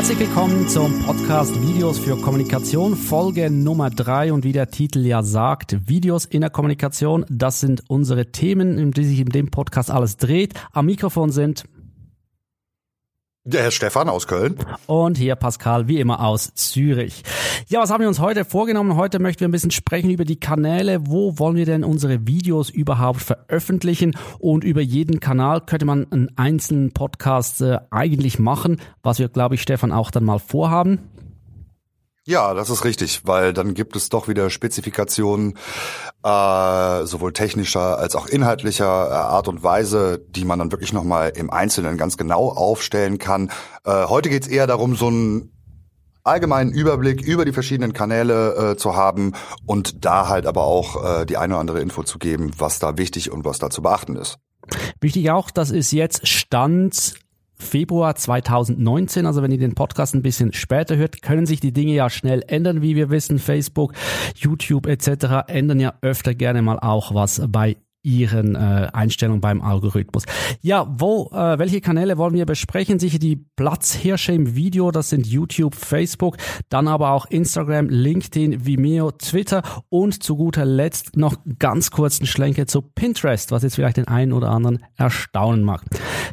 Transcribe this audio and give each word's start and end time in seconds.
Herzlich 0.00 0.20
willkommen 0.20 0.66
zum 0.68 1.02
Podcast 1.04 1.52
Videos 1.60 1.98
für 1.98 2.16
Kommunikation, 2.16 2.96
Folge 2.96 3.50
Nummer 3.50 3.90
drei 3.90 4.32
und 4.32 4.44
wie 4.44 4.52
der 4.52 4.70
Titel 4.70 5.04
ja 5.04 5.22
sagt, 5.22 5.88
Videos 5.88 6.24
in 6.24 6.40
der 6.40 6.50
Kommunikation, 6.50 7.26
das 7.28 7.60
sind 7.60 7.82
unsere 7.88 8.32
Themen, 8.32 8.82
um 8.82 8.92
die 8.92 9.04
sich 9.04 9.20
in 9.20 9.28
dem 9.28 9.50
Podcast 9.50 9.90
alles 9.90 10.16
dreht. 10.16 10.54
Am 10.72 10.86
Mikrofon 10.86 11.30
sind 11.30 11.64
der 13.44 13.62
Herr 13.62 13.70
Stefan 13.70 14.08
aus 14.08 14.26
Köln. 14.26 14.56
Und 14.86 15.16
hier 15.16 15.34
Pascal, 15.34 15.88
wie 15.88 15.98
immer 15.98 16.24
aus 16.24 16.52
Zürich. 16.54 17.22
Ja, 17.68 17.80
was 17.80 17.90
haben 17.90 18.02
wir 18.02 18.08
uns 18.08 18.20
heute 18.20 18.44
vorgenommen? 18.44 18.96
Heute 18.96 19.18
möchten 19.18 19.40
wir 19.40 19.48
ein 19.48 19.52
bisschen 19.52 19.70
sprechen 19.70 20.10
über 20.10 20.24
die 20.26 20.38
Kanäle. 20.38 21.06
Wo 21.06 21.38
wollen 21.38 21.56
wir 21.56 21.64
denn 21.64 21.82
unsere 21.82 22.26
Videos 22.26 22.68
überhaupt 22.68 23.22
veröffentlichen? 23.22 24.14
Und 24.38 24.62
über 24.62 24.82
jeden 24.82 25.20
Kanal 25.20 25.62
könnte 25.62 25.86
man 25.86 26.06
einen 26.10 26.36
einzelnen 26.36 26.92
Podcast 26.92 27.62
äh, 27.62 27.78
eigentlich 27.90 28.38
machen, 28.38 28.78
was 29.02 29.18
wir, 29.18 29.28
glaube 29.28 29.54
ich, 29.54 29.62
Stefan 29.62 29.92
auch 29.92 30.10
dann 30.10 30.24
mal 30.24 30.38
vorhaben. 30.38 30.98
Ja, 32.30 32.54
das 32.54 32.70
ist 32.70 32.84
richtig, 32.84 33.22
weil 33.24 33.52
dann 33.52 33.74
gibt 33.74 33.96
es 33.96 34.08
doch 34.08 34.28
wieder 34.28 34.50
Spezifikationen, 34.50 35.58
äh, 36.22 37.04
sowohl 37.04 37.32
technischer 37.32 37.98
als 37.98 38.14
auch 38.14 38.28
inhaltlicher 38.28 38.84
äh, 38.84 39.14
Art 39.14 39.48
und 39.48 39.64
Weise, 39.64 40.24
die 40.28 40.44
man 40.44 40.60
dann 40.60 40.70
wirklich 40.70 40.92
nochmal 40.92 41.32
im 41.34 41.50
Einzelnen 41.50 41.96
ganz 41.96 42.16
genau 42.16 42.50
aufstellen 42.50 43.18
kann. 43.18 43.50
Äh, 43.84 44.04
heute 44.04 44.28
geht's 44.28 44.46
eher 44.46 44.68
darum, 44.68 44.94
so 44.94 45.08
einen 45.08 45.50
allgemeinen 46.22 46.70
Überblick 46.70 47.20
über 47.20 47.44
die 47.44 47.52
verschiedenen 47.52 47.94
Kanäle 47.94 48.74
äh, 48.74 48.76
zu 48.76 48.94
haben 48.94 49.32
und 49.66 50.04
da 50.04 50.28
halt 50.28 50.46
aber 50.46 50.62
auch 50.62 51.22
äh, 51.22 51.26
die 51.26 51.36
eine 51.36 51.54
oder 51.54 51.60
andere 51.62 51.80
Info 51.80 52.04
zu 52.04 52.20
geben, 52.20 52.52
was 52.58 52.78
da 52.78 52.96
wichtig 52.96 53.32
und 53.32 53.44
was 53.44 53.58
da 53.58 53.70
zu 53.70 53.82
beachten 53.82 54.14
ist. 54.14 54.38
Wichtig 55.00 55.32
auch, 55.32 55.50
das 55.50 55.72
ist 55.72 55.90
jetzt 55.90 56.28
Stand 56.28 57.14
Februar 57.60 58.14
2019. 58.14 59.26
Also 59.26 59.42
wenn 59.42 59.52
ihr 59.52 59.58
den 59.58 59.74
Podcast 59.74 60.14
ein 60.14 60.22
bisschen 60.22 60.52
später 60.52 60.96
hört, 60.96 61.22
können 61.22 61.46
sich 61.46 61.60
die 61.60 61.72
Dinge 61.72 61.92
ja 61.92 62.10
schnell 62.10 62.42
ändern, 62.46 62.82
wie 62.82 62.96
wir 62.96 63.10
wissen. 63.10 63.38
Facebook, 63.38 63.92
YouTube 64.34 64.86
etc. 64.86 65.46
ändern 65.48 65.80
ja 65.80 65.94
öfter 66.02 66.34
gerne 66.34 66.62
mal 66.62 66.78
auch 66.78 67.14
was 67.14 67.42
bei 67.48 67.76
Ihren 68.02 68.54
äh, 68.54 68.88
Einstellungen 68.92 69.40
beim 69.40 69.60
Algorithmus. 69.60 70.24
Ja, 70.62 70.86
wo, 70.98 71.30
äh, 71.32 71.58
welche 71.58 71.80
Kanäle 71.80 72.16
wollen 72.16 72.34
wir 72.34 72.46
besprechen? 72.46 72.98
Sicher 72.98 73.18
die 73.18 73.36
Platzhirsche 73.36 74.32
im 74.32 74.54
Video, 74.56 74.90
das 74.90 75.10
sind 75.10 75.26
YouTube, 75.26 75.74
Facebook, 75.74 76.38
dann 76.70 76.88
aber 76.88 77.10
auch 77.10 77.26
Instagram, 77.26 77.88
LinkedIn, 77.90 78.64
Vimeo, 78.64 79.10
Twitter 79.10 79.62
und 79.90 80.22
zu 80.22 80.36
guter 80.36 80.64
Letzt 80.64 81.16
noch 81.16 81.36
ganz 81.58 81.90
kurzen 81.90 82.26
Schlenker 82.26 82.66
zu 82.66 82.80
Pinterest, 82.80 83.52
was 83.52 83.62
jetzt 83.62 83.74
vielleicht 83.74 83.98
den 83.98 84.08
einen 84.08 84.32
oder 84.32 84.48
anderen 84.48 84.82
erstaunen 84.96 85.62
mag. 85.62 85.84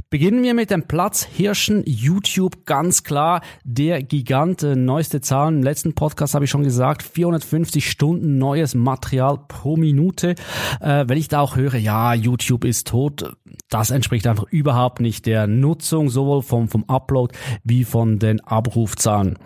Beginnen 0.10 0.44
wir 0.44 0.54
mit 0.54 0.72
dem 0.72 0.84
Platzhirschen 0.84 1.84
YouTube, 1.86 2.66
ganz 2.66 3.04
klar, 3.04 3.42
der 3.66 4.02
Gigant, 4.04 4.64
äh, 4.64 4.76
neueste 4.76 5.20
Zahlen, 5.20 5.58
im 5.58 5.64
letzten 5.64 5.96
Podcast 5.96 6.34
habe 6.34 6.46
ich 6.46 6.52
schon 6.52 6.64
gesagt, 6.64 7.04
450 7.04 7.90
Stunden 7.90 8.38
neues 8.38 8.74
Material 8.74 9.38
pro 9.48 9.76
Minute. 9.76 10.36
Äh, 10.80 11.06
wenn 11.08 11.18
ich 11.18 11.28
da 11.28 11.42
auch 11.42 11.57
höre, 11.58 11.76
ja, 11.76 12.14
YouTube 12.14 12.64
ist 12.64 12.88
tot, 12.88 13.36
das 13.70 13.92
entspricht 13.92 14.26
einfach 14.28 14.46
überhaupt 14.50 15.02
nicht 15.02 15.26
der 15.26 15.48
Nutzung, 15.48 16.10
sowohl 16.10 16.42
vom, 16.42 16.70
vom 16.70 16.86
Upload 16.86 17.36
wie 17.66 17.84
von 17.84 18.20
den 18.20 18.40
Abrufzahlen. 18.40 19.38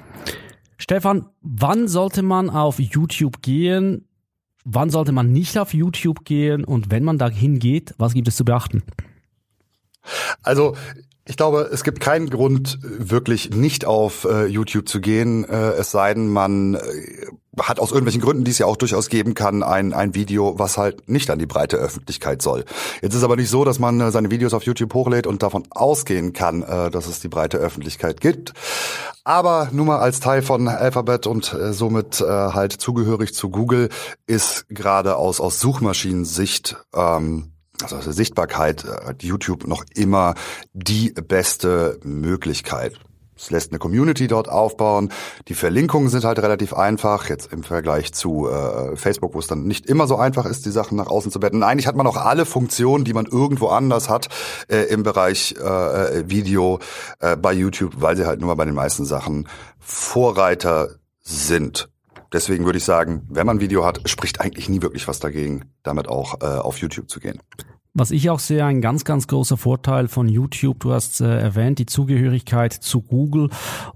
Stefan, 0.78 1.30
wann 1.42 1.88
sollte 1.88 2.22
man 2.22 2.50
auf 2.50 2.80
YouTube 2.80 3.42
gehen? 3.42 4.08
Wann 4.64 4.90
sollte 4.92 5.12
man 5.12 5.31
nicht 5.31 5.58
auf 5.58 5.73
YouTube 5.73 6.26
gehen? 6.26 6.64
Und 6.64 6.92
wenn 6.92 7.03
man 7.03 7.18
dahin 7.18 7.58
geht, 7.58 7.95
was 7.98 8.14
gibt 8.14 8.28
es 8.28 8.36
zu 8.36 8.46
beachten? 8.46 8.84
Also 10.44 10.75
ich 11.32 11.38
glaube, 11.38 11.70
es 11.72 11.86
gibt 11.86 12.02
keinen 12.02 12.30
Grund, 12.30 12.80
wirklich 12.82 13.52
nicht 13.52 13.86
auf 13.86 14.26
äh, 14.26 14.47
YouTube 14.47 14.90
zu 14.90 15.00
gehen, 15.00 15.46
äh, 15.46 15.72
es 15.75 15.90
sei 15.90 16.14
denn, 16.14 16.28
man 16.28 16.74
äh, 16.74 16.80
hat 17.58 17.80
aus 17.80 17.92
irgendwelchen 17.92 18.19
Gründen, 18.19 18.44
die 18.44 18.52
es 18.52 18.58
ja 18.58 18.66
auch 18.66 18.75
durchaus 18.75 19.08
geben 19.08 19.34
kann, 19.34 19.64
ein, 19.64 19.94
ein 19.94 20.14
Video, 20.14 20.59
was 20.59 20.78
halt 20.78 21.08
nicht 21.08 21.30
an 21.30 21.40
die 21.40 21.46
breite 21.46 21.78
Öffentlichkeit 21.78 22.42
soll. 22.42 22.66
Jetzt 23.02 23.16
ist 23.16 23.24
aber 23.24 23.38
nicht 23.38 23.50
so, 23.50 23.64
dass 23.64 23.80
man 23.80 24.02
äh, 24.02 24.12
seine 24.12 24.30
Videos 24.30 24.53
auf 24.53 24.64
YouTube 24.64 24.94
hochlädt 24.94 25.25
und 25.25 25.42
davon 25.42 25.64
ausgehen 25.69 26.34
kann, 26.34 26.64
äh, 26.64 26.92
dass 26.92 27.08
es 27.08 27.22
die 27.22 27.30
breite 27.30 27.59
Öffentlichkeit 27.59 28.19
gibt. 28.19 28.52
Aber 29.24 29.69
nun 29.72 29.88
mal 29.88 30.00
als 30.00 30.19
Teil 30.19 30.42
von 30.42 30.68
Alphabet 30.68 31.28
und 31.28 31.53
äh, 31.53 31.72
somit 31.72 32.19
äh, 32.19 32.25
halt 32.25 32.74
zugehörig 32.74 33.34
zu 33.34 33.50
Google 33.50 33.88
ist 34.28 34.66
gerade 34.68 35.16
aus, 35.16 35.40
aus 35.40 35.62
Suchmaschinensicht 35.62 36.75
ähm, 36.94 37.50
also 37.84 37.97
aus 37.97 38.03
der 38.03 38.14
Sichtbarkeit 38.14 38.84
hat 38.84 39.24
YouTube 39.24 39.68
noch 39.68 39.84
immer 39.94 40.36
die 40.74 41.12
beste 41.12 42.00
Möglichkeit. 42.03 43.00
Es 43.42 43.50
lässt 43.50 43.72
eine 43.72 43.80
Community 43.80 44.28
dort 44.28 44.50
aufbauen. 44.50 45.12
Die 45.47 45.56
Verlinkungen 45.56 46.09
sind 46.09 46.25
halt 46.25 46.38
relativ 46.40 46.74
einfach, 46.74 47.28
jetzt 47.28 47.52
im 47.52 47.64
Vergleich 47.64 48.14
zu 48.14 48.47
äh, 48.47 48.96
Facebook, 48.96 49.34
wo 49.34 49.40
es 49.40 49.47
dann 49.47 49.64
nicht 49.64 49.88
immer 49.88 50.06
so 50.06 50.18
einfach 50.18 50.46
ist, 50.46 50.66
die 50.66 50.72
Sachen 50.72 50.96
nach 50.96 51.08
außen 51.08 51.31
zu 51.31 51.40
betten. 51.40 51.64
Eigentlich 51.64 51.88
hat 51.88 51.96
man 51.96 52.06
auch 52.06 52.18
alle 52.18 52.46
Funktionen, 52.46 53.03
die 53.03 53.14
man 53.14 53.25
irgendwo 53.25 53.69
anders 53.69 54.09
hat 54.09 54.30
äh, 54.68 54.84
im 54.94 55.02
Bereich 55.02 55.56
äh, 55.58 56.30
Video 56.30 56.80
äh, 57.19 57.36
bei 57.36 57.53
YouTube, 57.53 57.96
weil 57.98 58.16
sie 58.16 58.28
halt 58.28 58.40
nur 58.40 58.48
mal 58.48 58.56
bei 58.56 58.66
den 58.66 58.75
meisten 58.75 59.06
Sachen 59.06 59.48
Vorreiter 59.80 60.90
sind. 61.24 61.91
Deswegen 62.34 62.66
würde 62.66 62.78
ich 62.78 62.86
sagen, 62.86 63.28
wenn 63.30 63.46
man 63.46 63.58
ein 63.58 63.62
Video 63.62 63.86
hat, 63.86 64.02
spricht 64.09 64.40
eigentlich 64.40 64.69
nie 64.69 64.81
wirklich 64.81 65.08
was 65.08 65.19
dagegen, 65.19 65.66
damit 65.84 66.08
auch 66.08 66.42
äh, 66.42 66.46
auf 66.46 66.78
YouTube 66.78 67.09
zu 67.09 67.19
gehen. 67.19 67.42
Was 67.94 68.12
ich 68.12 68.29
auch 68.29 68.40
sehe, 68.40 68.63
ein 68.63 68.79
ganz, 68.79 69.03
ganz 69.03 69.28
großer 69.28 69.57
Vorteil 69.57 70.07
von 70.07 70.29
YouTube, 70.29 70.79
du 70.79 70.94
hast 70.94 71.19
äh, 71.19 71.40
erwähnt, 71.40 71.78
die 71.78 71.85
Zugehörigkeit 71.85 72.72
zu 72.72 73.02
Google 73.02 73.50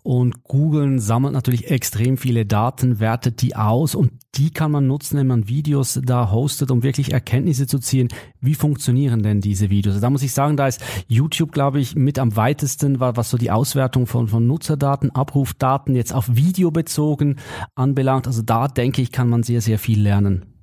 und 0.04 0.44
Google 0.44 1.00
sammelt 1.00 1.34
natürlich 1.34 1.72
extrem 1.72 2.18
viele 2.18 2.46
Daten, 2.46 3.00
wertet 3.00 3.42
die 3.42 3.56
aus 3.56 3.96
und 3.96 4.12
die 4.36 4.52
kann 4.52 4.70
man 4.70 4.86
nutzen, 4.86 5.18
wenn 5.18 5.28
man 5.28 5.48
Videos 5.48 5.98
da 6.04 6.30
hostet, 6.30 6.72
um 6.72 6.84
wirklich 6.84 7.14
Erkenntnisse 7.14 7.68
zu 7.68 7.80
ziehen. 7.80 8.10
Wie 8.42 8.56
funktionieren 8.56 9.24
denn 9.24 9.40
diese 9.40 9.70
Videos? 9.70 10.02
Da 10.02 10.10
muss 10.10 10.24
ich 10.24 10.34
sagen, 10.34 10.58
da 10.58 10.68
ist 10.68 10.84
YouTube, 11.08 11.54
glaube 11.54 11.80
ich, 11.80 11.96
mit 11.96 12.20
am 12.20 12.36
weitesten, 12.36 13.00
was 13.00 13.30
so 13.30 13.38
die 13.38 13.52
Auswertung 13.52 14.08
von, 14.08 14.28
von 14.28 14.46
Nutzerdaten, 14.46 15.12
Abrufdaten 15.12 15.96
jetzt 15.96 16.14
auf 16.14 16.36
Video 16.36 16.70
bezogen 16.70 17.38
anbelangt. 17.76 18.28
Also 18.28 18.42
da 18.42 18.68
denke 18.68 19.02
ich, 19.02 19.14
kann 19.14 19.30
man 19.30 19.44
sehr, 19.44 19.62
sehr 19.62 19.80
viel 19.80 20.02
lernen. 20.02 20.55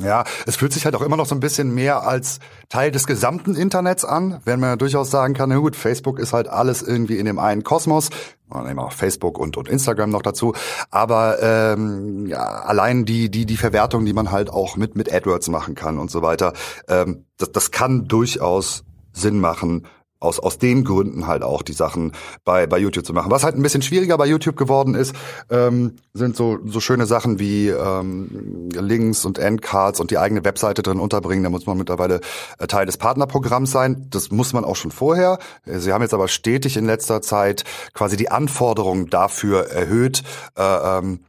Ja, 0.00 0.22
es 0.46 0.54
fühlt 0.54 0.72
sich 0.72 0.84
halt 0.84 0.94
auch 0.94 1.02
immer 1.02 1.16
noch 1.16 1.26
so 1.26 1.34
ein 1.34 1.40
bisschen 1.40 1.74
mehr 1.74 2.06
als 2.06 2.38
Teil 2.68 2.92
des 2.92 3.06
gesamten 3.06 3.56
Internets 3.56 4.04
an, 4.04 4.40
wenn 4.44 4.60
man 4.60 4.70
ja 4.70 4.76
durchaus 4.76 5.10
sagen 5.10 5.34
kann, 5.34 5.48
na 5.48 5.56
gut, 5.56 5.74
Facebook 5.74 6.20
ist 6.20 6.32
halt 6.32 6.46
alles 6.46 6.82
irgendwie 6.82 7.18
in 7.18 7.26
dem 7.26 7.40
einen 7.40 7.64
Kosmos. 7.64 8.10
Wir 8.48 8.62
nehmen 8.62 8.78
auch 8.78 8.92
Facebook 8.92 9.38
und, 9.38 9.56
und 9.56 9.68
Instagram 9.68 10.10
noch 10.10 10.22
dazu. 10.22 10.54
Aber 10.90 11.42
ähm, 11.42 12.26
ja, 12.26 12.38
allein 12.38 13.04
die, 13.04 13.28
die, 13.28 13.44
die 13.44 13.56
Verwertung, 13.56 14.04
die 14.04 14.12
man 14.12 14.30
halt 14.30 14.50
auch 14.50 14.76
mit, 14.76 14.94
mit 14.94 15.12
AdWords 15.12 15.48
machen 15.48 15.74
kann 15.74 15.98
und 15.98 16.12
so 16.12 16.22
weiter, 16.22 16.52
ähm, 16.86 17.24
das, 17.36 17.50
das 17.50 17.70
kann 17.72 18.06
durchaus 18.06 18.84
Sinn 19.12 19.40
machen, 19.40 19.86
aus, 20.20 20.40
aus 20.40 20.58
den 20.58 20.84
Gründen 20.84 21.26
halt 21.26 21.42
auch 21.42 21.62
die 21.62 21.72
Sachen 21.72 22.12
bei, 22.44 22.66
bei 22.66 22.78
YouTube 22.78 23.06
zu 23.06 23.12
machen. 23.12 23.30
Was 23.30 23.44
halt 23.44 23.56
ein 23.56 23.62
bisschen 23.62 23.82
schwieriger 23.82 24.18
bei 24.18 24.26
YouTube 24.26 24.56
geworden 24.56 24.94
ist, 24.94 25.14
ähm, 25.50 25.96
sind 26.12 26.36
so, 26.36 26.58
so 26.64 26.80
schöne 26.80 27.06
Sachen 27.06 27.38
wie 27.38 27.68
ähm, 27.68 28.68
Links 28.72 29.24
und 29.24 29.38
Endcards 29.38 30.00
und 30.00 30.10
die 30.10 30.18
eigene 30.18 30.44
Webseite 30.44 30.82
drin 30.82 30.98
unterbringen. 30.98 31.44
Da 31.44 31.50
muss 31.50 31.66
man 31.66 31.78
mittlerweile 31.78 32.20
äh, 32.58 32.66
Teil 32.66 32.86
des 32.86 32.96
Partnerprogramms 32.96 33.70
sein. 33.70 34.06
Das 34.10 34.30
muss 34.30 34.52
man 34.52 34.64
auch 34.64 34.76
schon 34.76 34.90
vorher. 34.90 35.38
Sie 35.64 35.92
haben 35.92 36.02
jetzt 36.02 36.14
aber 36.14 36.28
stetig 36.28 36.76
in 36.76 36.86
letzter 36.86 37.22
Zeit 37.22 37.64
quasi 37.94 38.16
die 38.16 38.30
Anforderungen 38.30 39.10
dafür 39.10 39.70
erhöht. 39.70 40.22
Äh, 40.56 40.98
ähm, 40.98 41.20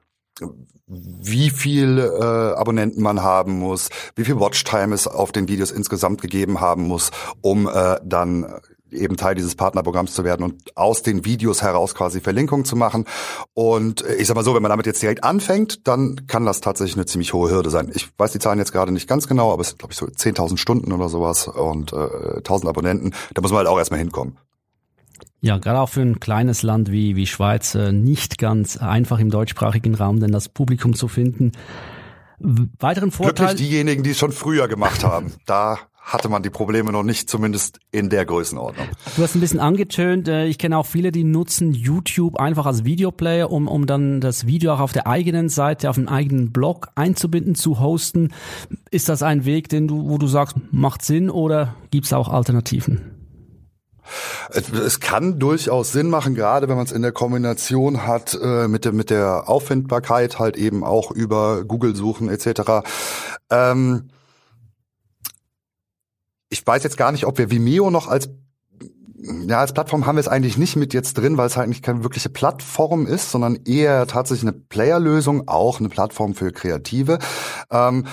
wie 0.89 1.51
viel 1.51 1.99
äh, 1.99 2.23
Abonnenten 2.23 3.03
man 3.03 3.21
haben 3.21 3.59
muss, 3.59 3.89
wie 4.15 4.25
viel 4.25 4.39
Watchtime 4.39 4.95
es 4.95 5.07
auf 5.07 5.31
den 5.31 5.47
Videos 5.47 5.69
insgesamt 5.71 6.21
gegeben 6.21 6.61
haben 6.61 6.87
muss, 6.87 7.11
um 7.41 7.67
äh, 7.67 7.97
dann 8.03 8.59
eben 8.91 9.17
Teil 9.17 9.35
dieses 9.35 9.55
Partnerprogramms 9.55 10.13
zu 10.13 10.23
werden 10.23 10.43
und 10.43 10.75
aus 10.77 11.01
den 11.01 11.25
Videos 11.25 11.61
heraus 11.61 11.95
quasi 11.95 12.19
Verlinkungen 12.19 12.65
zu 12.65 12.75
machen. 12.75 13.05
Und 13.53 14.03
äh, 14.05 14.15
ich 14.15 14.27
sag 14.27 14.35
mal 14.35 14.43
so, 14.43 14.55
wenn 14.55 14.61
man 14.61 14.69
damit 14.69 14.85
jetzt 14.85 15.01
direkt 15.01 15.23
anfängt, 15.23 15.87
dann 15.87 16.27
kann 16.27 16.45
das 16.45 16.61
tatsächlich 16.61 16.95
eine 16.95 17.05
ziemlich 17.05 17.33
hohe 17.33 17.49
Hürde 17.49 17.69
sein. 17.69 17.91
Ich 17.93 18.09
weiß 18.17 18.31
die 18.31 18.39
Zahlen 18.39 18.59
jetzt 18.59 18.71
gerade 18.71 18.91
nicht 18.91 19.07
ganz 19.07 19.27
genau, 19.27 19.51
aber 19.51 19.61
es 19.61 19.69
sind, 19.69 19.79
glaube 19.79 19.93
ich, 19.93 19.97
so 19.97 20.05
10.000 20.05 20.57
Stunden 20.57 20.91
oder 20.91 21.09
sowas 21.09 21.47
und 21.47 21.93
äh, 21.93 21.95
1.000 21.95 22.67
Abonnenten. 22.67 23.13
Da 23.33 23.41
muss 23.41 23.51
man 23.51 23.59
halt 23.59 23.67
auch 23.67 23.77
erstmal 23.77 23.99
hinkommen. 23.99 24.37
Ja, 25.41 25.57
gerade 25.57 25.79
auch 25.79 25.89
für 25.89 26.01
ein 26.01 26.19
kleines 26.19 26.63
Land 26.63 26.91
wie, 26.91 27.15
wie 27.15 27.25
Schweiz 27.25 27.73
äh, 27.75 27.91
nicht 27.93 28.37
ganz 28.37 28.77
einfach 28.77 29.19
im 29.19 29.29
deutschsprachigen 29.29 29.95
Raum, 29.95 30.19
denn 30.19 30.31
das 30.31 30.49
Publikum 30.49 30.93
zu 30.95 31.07
finden. 31.07 31.53
Weiteren 32.39 33.11
Vorteil. 33.11 33.47
Glücklich 33.47 33.69
diejenigen, 33.69 34.03
die 34.03 34.11
es 34.11 34.17
schon 34.17 34.31
früher 34.31 34.67
gemacht 34.67 35.03
haben. 35.03 35.33
Da 35.45 35.79
hatte 36.09 36.27
man 36.27 36.41
die 36.41 36.49
Probleme 36.49 36.91
noch 36.91 37.03
nicht, 37.03 37.29
zumindest 37.29 37.79
in 37.91 38.09
der 38.09 38.25
Größenordnung. 38.25 38.87
Du 39.15 39.21
hast 39.21 39.35
ein 39.35 39.39
bisschen 39.39 39.59
angetönt, 39.59 40.27
äh, 40.27 40.45
ich 40.45 40.57
kenne 40.57 40.77
auch 40.77 40.85
viele, 40.85 41.11
die 41.11 41.23
nutzen 41.23 41.73
YouTube 41.73 42.39
einfach 42.39 42.65
als 42.65 42.83
Videoplayer, 42.83 43.51
um, 43.51 43.67
um 43.67 43.85
dann 43.85 44.19
das 44.19 44.47
Video 44.47 44.73
auch 44.73 44.79
auf 44.79 44.91
der 44.91 45.07
eigenen 45.07 45.49
Seite, 45.49 45.89
auf 45.89 45.95
dem 45.95 46.07
eigenen 46.07 46.51
Blog 46.51 46.89
einzubinden, 46.95 47.53
zu 47.53 47.79
hosten. 47.79 48.33
Ist 48.89 49.07
das 49.07 49.21
ein 49.21 49.45
Weg, 49.45 49.69
den 49.69 49.87
du, 49.87 50.09
wo 50.09 50.17
du 50.17 50.27
sagst, 50.27 50.55
macht 50.71 51.05
Sinn 51.05 51.29
oder 51.29 51.75
gibt's 51.91 52.11
auch 52.11 52.29
Alternativen? 52.29 53.15
Es 54.51 54.99
kann 54.99 55.37
durchaus 55.37 55.91
Sinn 55.91 56.09
machen, 56.09 56.33
gerade 56.33 56.67
wenn 56.67 56.75
man 56.75 56.85
es 56.85 56.91
in 56.91 57.03
der 57.03 57.11
Kombination 57.11 58.07
hat 58.07 58.37
äh, 58.41 58.67
mit, 58.67 58.83
der, 58.83 58.93
mit 58.93 59.11
der 59.11 59.47
Auffindbarkeit, 59.47 60.39
halt 60.39 60.57
eben 60.57 60.83
auch 60.83 61.11
über 61.11 61.63
Google 61.63 61.95
suchen 61.95 62.27
etc. 62.27 62.83
Ähm, 63.51 64.09
ich 66.49 66.65
weiß 66.65 66.83
jetzt 66.83 66.97
gar 66.97 67.11
nicht, 67.11 67.25
ob 67.25 67.37
wir 67.37 67.51
Vimeo 67.51 67.89
noch 67.89 68.07
als 68.07 68.29
ja, 69.21 69.59
als 69.59 69.73
Plattform 69.73 70.05
haben 70.05 70.15
wir 70.15 70.21
es 70.21 70.29
eigentlich 70.29 70.57
nicht 70.57 70.77
mit 70.77 70.93
jetzt 70.93 71.17
drin, 71.17 71.37
weil 71.37 71.47
es 71.47 71.57
halt 71.57 71.67
nicht 71.67 71.83
keine 71.83 72.03
wirkliche 72.03 72.29
Plattform 72.29 73.05
ist, 73.05 73.31
sondern 73.31 73.59
eher 73.65 74.07
tatsächlich 74.07 74.49
eine 74.49 74.57
Player-Lösung, 74.57 75.47
auch 75.47 75.79
eine 75.79 75.89
Plattform 75.89 76.35
für 76.35 76.53
Kreative. 76.53 77.19
Ähm, 77.69 78.05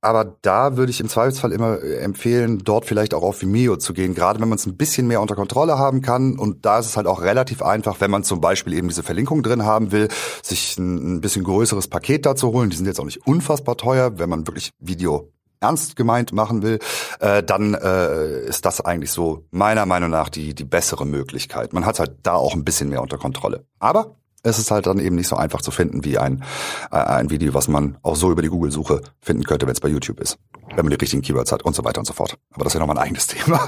aber 0.00 0.36
da 0.42 0.76
würde 0.76 0.90
ich 0.90 1.00
im 1.00 1.08
Zweifelsfall 1.08 1.52
immer 1.52 1.82
empfehlen, 1.82 2.58
dort 2.58 2.84
vielleicht 2.84 3.14
auch 3.14 3.22
auf 3.22 3.40
Vimeo 3.40 3.76
zu 3.76 3.94
gehen, 3.94 4.14
gerade 4.14 4.38
wenn 4.40 4.48
man 4.48 4.58
es 4.58 4.66
ein 4.66 4.76
bisschen 4.76 5.06
mehr 5.06 5.22
unter 5.22 5.34
Kontrolle 5.34 5.78
haben 5.78 6.02
kann. 6.02 6.38
Und 6.38 6.66
da 6.66 6.78
ist 6.78 6.86
es 6.86 6.96
halt 6.96 7.06
auch 7.06 7.22
relativ 7.22 7.62
einfach, 7.62 8.00
wenn 8.00 8.10
man 8.10 8.22
zum 8.22 8.40
Beispiel 8.40 8.74
eben 8.74 8.88
diese 8.88 9.02
Verlinkung 9.02 9.42
drin 9.42 9.64
haben 9.64 9.92
will, 9.92 10.08
sich 10.42 10.76
ein, 10.78 11.16
ein 11.16 11.20
bisschen 11.22 11.44
größeres 11.44 11.88
Paket 11.88 12.26
dazu 12.26 12.52
holen. 12.52 12.68
Die 12.68 12.76
sind 12.76 12.86
jetzt 12.86 13.00
auch 13.00 13.06
nicht 13.06 13.26
unfassbar 13.26 13.78
teuer, 13.78 14.18
wenn 14.18 14.28
man 14.28 14.46
wirklich 14.46 14.72
Video 14.78 15.30
ernst 15.60 15.96
gemeint 15.96 16.32
machen 16.32 16.62
will, 16.62 16.78
äh, 17.20 17.42
dann 17.42 17.74
äh, 17.74 18.40
ist 18.46 18.64
das 18.66 18.80
eigentlich 18.80 19.10
so 19.10 19.44
meiner 19.50 19.86
Meinung 19.86 20.10
nach 20.10 20.28
die, 20.28 20.54
die 20.54 20.64
bessere 20.64 21.06
Möglichkeit. 21.06 21.72
Man 21.72 21.86
hat 21.86 21.98
halt 21.98 22.18
da 22.22 22.34
auch 22.34 22.54
ein 22.54 22.64
bisschen 22.64 22.88
mehr 22.88 23.02
unter 23.02 23.18
Kontrolle. 23.18 23.64
Aber 23.78 24.16
es 24.44 24.58
ist 24.58 24.70
halt 24.70 24.86
dann 24.86 24.98
eben 24.98 25.16
nicht 25.16 25.28
so 25.28 25.36
einfach 25.36 25.62
zu 25.62 25.70
finden 25.70 26.04
wie 26.04 26.18
ein, 26.18 26.44
äh, 26.92 26.96
ein 26.96 27.30
Video, 27.30 27.54
was 27.54 27.66
man 27.66 27.96
auch 28.02 28.16
so 28.16 28.30
über 28.30 28.42
die 28.42 28.48
Google-Suche 28.48 29.00
finden 29.20 29.44
könnte, 29.44 29.66
wenn 29.66 29.72
es 29.72 29.80
bei 29.80 29.88
YouTube 29.88 30.20
ist. 30.20 30.38
Wenn 30.68 30.84
man 30.84 30.90
die 30.90 30.96
richtigen 30.96 31.22
Keywords 31.22 31.50
hat 31.50 31.64
und 31.64 31.74
so 31.74 31.84
weiter 31.84 32.00
und 32.00 32.06
so 32.06 32.12
fort. 32.12 32.38
Aber 32.52 32.64
das 32.64 32.72
ist 32.72 32.74
ja 32.74 32.80
nochmal 32.80 32.98
ein 32.98 33.04
eigenes 33.04 33.26
Thema. 33.28 33.66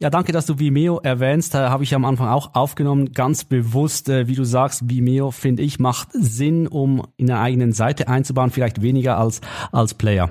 Ja, 0.00 0.10
danke, 0.10 0.30
dass 0.30 0.46
du 0.46 0.60
Vimeo 0.60 1.00
erwähnst. 1.00 1.54
Da 1.54 1.70
habe 1.70 1.82
ich 1.82 1.92
am 1.92 2.04
Anfang 2.04 2.28
auch 2.28 2.54
aufgenommen, 2.54 3.12
ganz 3.12 3.42
bewusst, 3.44 4.08
äh, 4.08 4.28
wie 4.28 4.36
du 4.36 4.44
sagst, 4.44 4.88
Vimeo, 4.88 5.32
finde 5.32 5.64
ich, 5.64 5.80
macht 5.80 6.10
Sinn, 6.12 6.68
um 6.68 7.04
in 7.16 7.28
einer 7.28 7.40
eigenen 7.40 7.72
Seite 7.72 8.06
einzubauen, 8.06 8.50
vielleicht 8.50 8.80
weniger 8.80 9.18
als, 9.18 9.40
als 9.72 9.94
Player. 9.94 10.30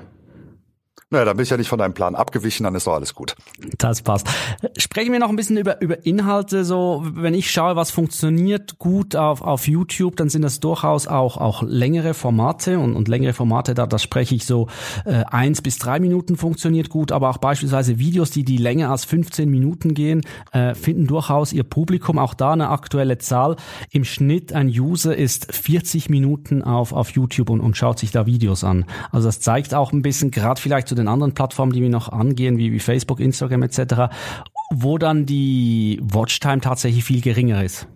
Naja, 1.10 1.24
dann 1.24 1.38
bin 1.38 1.44
ich 1.44 1.48
ja 1.48 1.56
nicht 1.56 1.70
von 1.70 1.78
deinem 1.78 1.94
Plan 1.94 2.14
abgewichen, 2.14 2.64
dann 2.64 2.74
ist 2.74 2.86
doch 2.86 2.92
alles 2.92 3.14
gut. 3.14 3.34
Das 3.78 4.02
passt. 4.02 4.28
Sprechen 4.76 5.10
wir 5.10 5.18
noch 5.18 5.30
ein 5.30 5.36
bisschen 5.36 5.56
über, 5.56 5.80
über 5.80 6.04
Inhalte. 6.04 6.66
So, 6.66 7.02
wenn 7.02 7.32
ich 7.32 7.50
schaue, 7.50 7.76
was 7.76 7.90
funktioniert 7.90 8.78
gut 8.78 9.16
auf, 9.16 9.40
auf 9.40 9.66
YouTube, 9.66 10.16
dann 10.16 10.28
sind 10.28 10.42
das 10.42 10.60
durchaus 10.60 11.06
auch, 11.06 11.38
auch 11.38 11.62
längere 11.62 12.12
Formate 12.12 12.78
und, 12.78 12.94
und 12.94 13.08
längere 13.08 13.32
Formate, 13.32 13.72
da, 13.72 13.86
da 13.86 13.98
spreche 13.98 14.34
ich 14.34 14.44
so 14.44 14.68
äh, 15.06 15.24
eins 15.30 15.62
bis 15.62 15.78
drei 15.78 15.98
Minuten 15.98 16.36
funktioniert 16.36 16.90
gut, 16.90 17.10
aber 17.10 17.30
auch 17.30 17.38
beispielsweise 17.38 17.98
Videos, 17.98 18.30
die, 18.30 18.44
die 18.44 18.58
länger 18.58 18.90
als 18.90 19.06
15 19.06 19.48
Minuten 19.48 19.94
gehen, 19.94 20.20
äh, 20.52 20.74
finden 20.74 21.06
durchaus 21.06 21.54
ihr 21.54 21.64
Publikum. 21.64 22.18
Auch 22.18 22.34
da 22.34 22.52
eine 22.52 22.68
aktuelle 22.68 23.16
Zahl. 23.16 23.56
Im 23.90 24.04
Schnitt 24.04 24.52
ein 24.52 24.68
User 24.68 25.16
ist 25.16 25.54
40 25.54 26.10
Minuten 26.10 26.62
auf, 26.62 26.92
auf 26.92 27.08
YouTube 27.12 27.48
und, 27.48 27.60
und 27.60 27.78
schaut 27.78 27.98
sich 27.98 28.10
da 28.10 28.26
Videos 28.26 28.62
an. 28.62 28.84
Also 29.10 29.26
das 29.28 29.40
zeigt 29.40 29.72
auch 29.72 29.92
ein 29.92 30.02
bisschen, 30.02 30.30
gerade 30.30 30.60
vielleicht 30.60 30.88
zu 30.88 30.97
den 30.98 31.08
anderen 31.08 31.34
Plattformen, 31.34 31.72
die 31.72 31.82
wir 31.82 31.90
noch 31.90 32.08
angehen, 32.10 32.58
wie, 32.58 32.72
wie 32.72 32.80
Facebook, 32.80 33.20
Instagram 33.20 33.62
etc., 33.62 34.12
wo 34.74 34.98
dann 34.98 35.26
die 35.26 36.00
Watchtime 36.02 36.60
tatsächlich 36.60 37.04
viel 37.04 37.20
geringer 37.20 37.64
ist. 37.64 37.88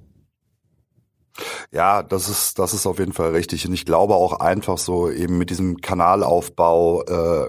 Ja, 1.70 2.02
das 2.02 2.28
ist 2.28 2.58
das 2.58 2.75
ist 2.75 2.87
auf 2.87 2.99
jeden 2.99 3.12
Fall 3.12 3.31
richtig 3.31 3.66
und 3.66 3.72
ich 3.72 3.87
glaube 3.87 4.14
auch 4.14 4.40
einfach 4.40 4.76
so 4.76 5.10
eben 5.10 5.38
mit 5.38 5.50
diesem 5.50 5.81
Kanalaufbau 5.81 7.02
äh, 7.04 7.46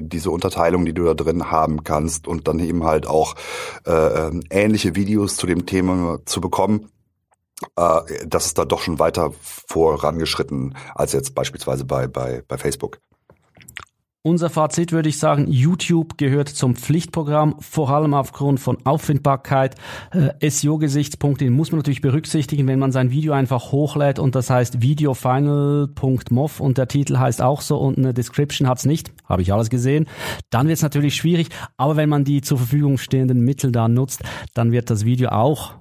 diese 0.00 0.30
Unterteilung, 0.30 0.84
die 0.84 0.92
du 0.92 1.04
da 1.04 1.14
drin 1.14 1.50
haben 1.50 1.84
kannst 1.84 2.26
und 2.26 2.48
dann 2.48 2.58
eben 2.58 2.84
halt 2.84 3.06
auch 3.06 3.34
äh, 3.84 4.30
ähnliche 4.50 4.96
Videos 4.96 5.36
zu 5.36 5.46
dem 5.46 5.66
Thema 5.66 6.18
zu 6.24 6.40
bekommen, 6.40 6.90
äh, 7.76 8.00
das 8.26 8.46
ist 8.46 8.58
da 8.58 8.64
doch 8.64 8.80
schon 8.80 8.98
weiter 8.98 9.32
vorangeschritten 9.40 10.76
als 10.94 11.12
jetzt 11.12 11.34
beispielsweise 11.34 11.84
bei 11.84 12.08
bei 12.08 12.42
bei 12.48 12.58
Facebook. 12.58 12.98
Unser 14.26 14.50
Fazit 14.50 14.90
würde 14.90 15.08
ich 15.08 15.20
sagen, 15.20 15.46
YouTube 15.48 16.18
gehört 16.18 16.48
zum 16.48 16.74
Pflichtprogramm, 16.74 17.54
vor 17.60 17.90
allem 17.90 18.12
aufgrund 18.12 18.58
von 18.58 18.76
Auffindbarkeit. 18.84 19.76
Äh, 20.10 20.50
SEO-Gesichtspunkte 20.50 21.48
muss 21.48 21.70
man 21.70 21.78
natürlich 21.78 22.00
berücksichtigen, 22.00 22.66
wenn 22.66 22.80
man 22.80 22.90
sein 22.90 23.12
Video 23.12 23.34
einfach 23.34 23.70
hochlädt 23.70 24.18
und 24.18 24.34
das 24.34 24.50
heißt 24.50 24.82
videofinal.mov 24.82 26.58
und 26.58 26.76
der 26.76 26.88
Titel 26.88 27.18
heißt 27.18 27.40
auch 27.40 27.60
so 27.60 27.76
und 27.78 27.98
eine 27.98 28.12
Description 28.12 28.66
hat's 28.66 28.84
nicht, 28.84 29.12
habe 29.26 29.42
ich 29.42 29.52
alles 29.52 29.70
gesehen, 29.70 30.06
dann 30.50 30.66
wird 30.66 30.78
es 30.78 30.82
natürlich 30.82 31.14
schwierig, 31.14 31.50
aber 31.76 31.94
wenn 31.94 32.08
man 32.08 32.24
die 32.24 32.40
zur 32.40 32.58
Verfügung 32.58 32.98
stehenden 32.98 33.42
Mittel 33.42 33.70
da 33.70 33.86
nutzt, 33.86 34.24
dann 34.54 34.72
wird 34.72 34.90
das 34.90 35.04
Video 35.04 35.28
auch 35.28 35.74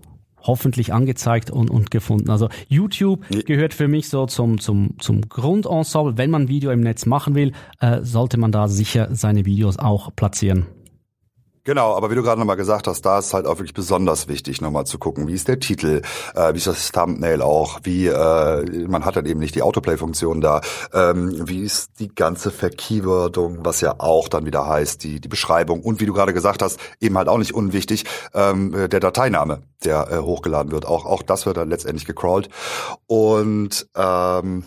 hoffentlich 0.45 0.93
angezeigt 0.93 1.51
und, 1.51 1.69
und 1.69 1.91
gefunden. 1.91 2.29
Also 2.29 2.49
YouTube 2.67 3.25
gehört 3.45 3.73
für 3.73 3.87
mich 3.87 4.09
so 4.09 4.25
zum, 4.25 4.59
zum, 4.59 4.95
zum 4.99 5.21
Grundensemble. 5.27 6.17
Wenn 6.17 6.31
man 6.31 6.47
Video 6.47 6.71
im 6.71 6.81
Netz 6.81 7.05
machen 7.05 7.35
will, 7.35 7.51
äh, 7.79 8.01
sollte 8.01 8.37
man 8.37 8.51
da 8.51 8.67
sicher 8.67 9.09
seine 9.11 9.45
Videos 9.45 9.77
auch 9.77 10.15
platzieren. 10.15 10.67
Genau, 11.65 11.95
aber 11.95 12.11
wie 12.11 12.15
du 12.15 12.21
gerade 12.21 12.39
nochmal 12.39 12.57
gesagt 12.57 12.87
hast, 12.87 13.01
da 13.07 13.17
ist 13.17 13.33
halt 13.33 13.47
auch 13.47 13.57
wirklich 13.57 13.73
besonders 13.73 14.27
wichtig, 14.27 14.61
nochmal 14.61 14.85
zu 14.85 14.99
gucken, 14.99 15.27
wie 15.27 15.33
ist 15.33 15.47
der 15.47 15.59
Titel, 15.59 16.03
äh, 16.35 16.53
wie 16.53 16.57
ist 16.57 16.67
das 16.67 16.91
Thumbnail 16.91 17.41
auch, 17.41 17.79
wie, 17.81 18.05
äh, 18.05 18.87
man 18.87 19.03
hat 19.03 19.15
halt 19.15 19.25
eben 19.25 19.39
nicht 19.39 19.55
die 19.55 19.63
Autoplay-Funktion 19.63 20.41
da, 20.41 20.61
ähm, 20.93 21.47
wie 21.47 21.63
ist 21.63 21.99
die 21.99 22.13
ganze 22.13 22.51
Verkeywordung, 22.51 23.65
was 23.65 23.81
ja 23.81 23.95
auch 23.97 24.27
dann 24.27 24.45
wieder 24.45 24.67
heißt, 24.67 25.03
die, 25.03 25.19
die 25.19 25.27
Beschreibung 25.27 25.81
und 25.81 25.99
wie 25.99 26.05
du 26.05 26.13
gerade 26.13 26.33
gesagt 26.33 26.61
hast, 26.61 26.79
eben 27.01 27.17
halt 27.17 27.29
auch 27.29 27.39
nicht 27.39 27.55
unwichtig, 27.55 28.05
ähm, 28.35 28.71
der 28.71 28.99
Dateiname, 28.99 29.63
der 29.83 30.11
äh, 30.11 30.17
hochgeladen 30.19 30.71
wird, 30.71 30.85
auch, 30.85 31.07
auch 31.07 31.23
das 31.23 31.47
wird 31.47 31.57
dann 31.57 31.69
letztendlich 31.69 32.05
gecrawlt 32.05 32.47
und 33.07 33.87
ähm, 33.95 34.65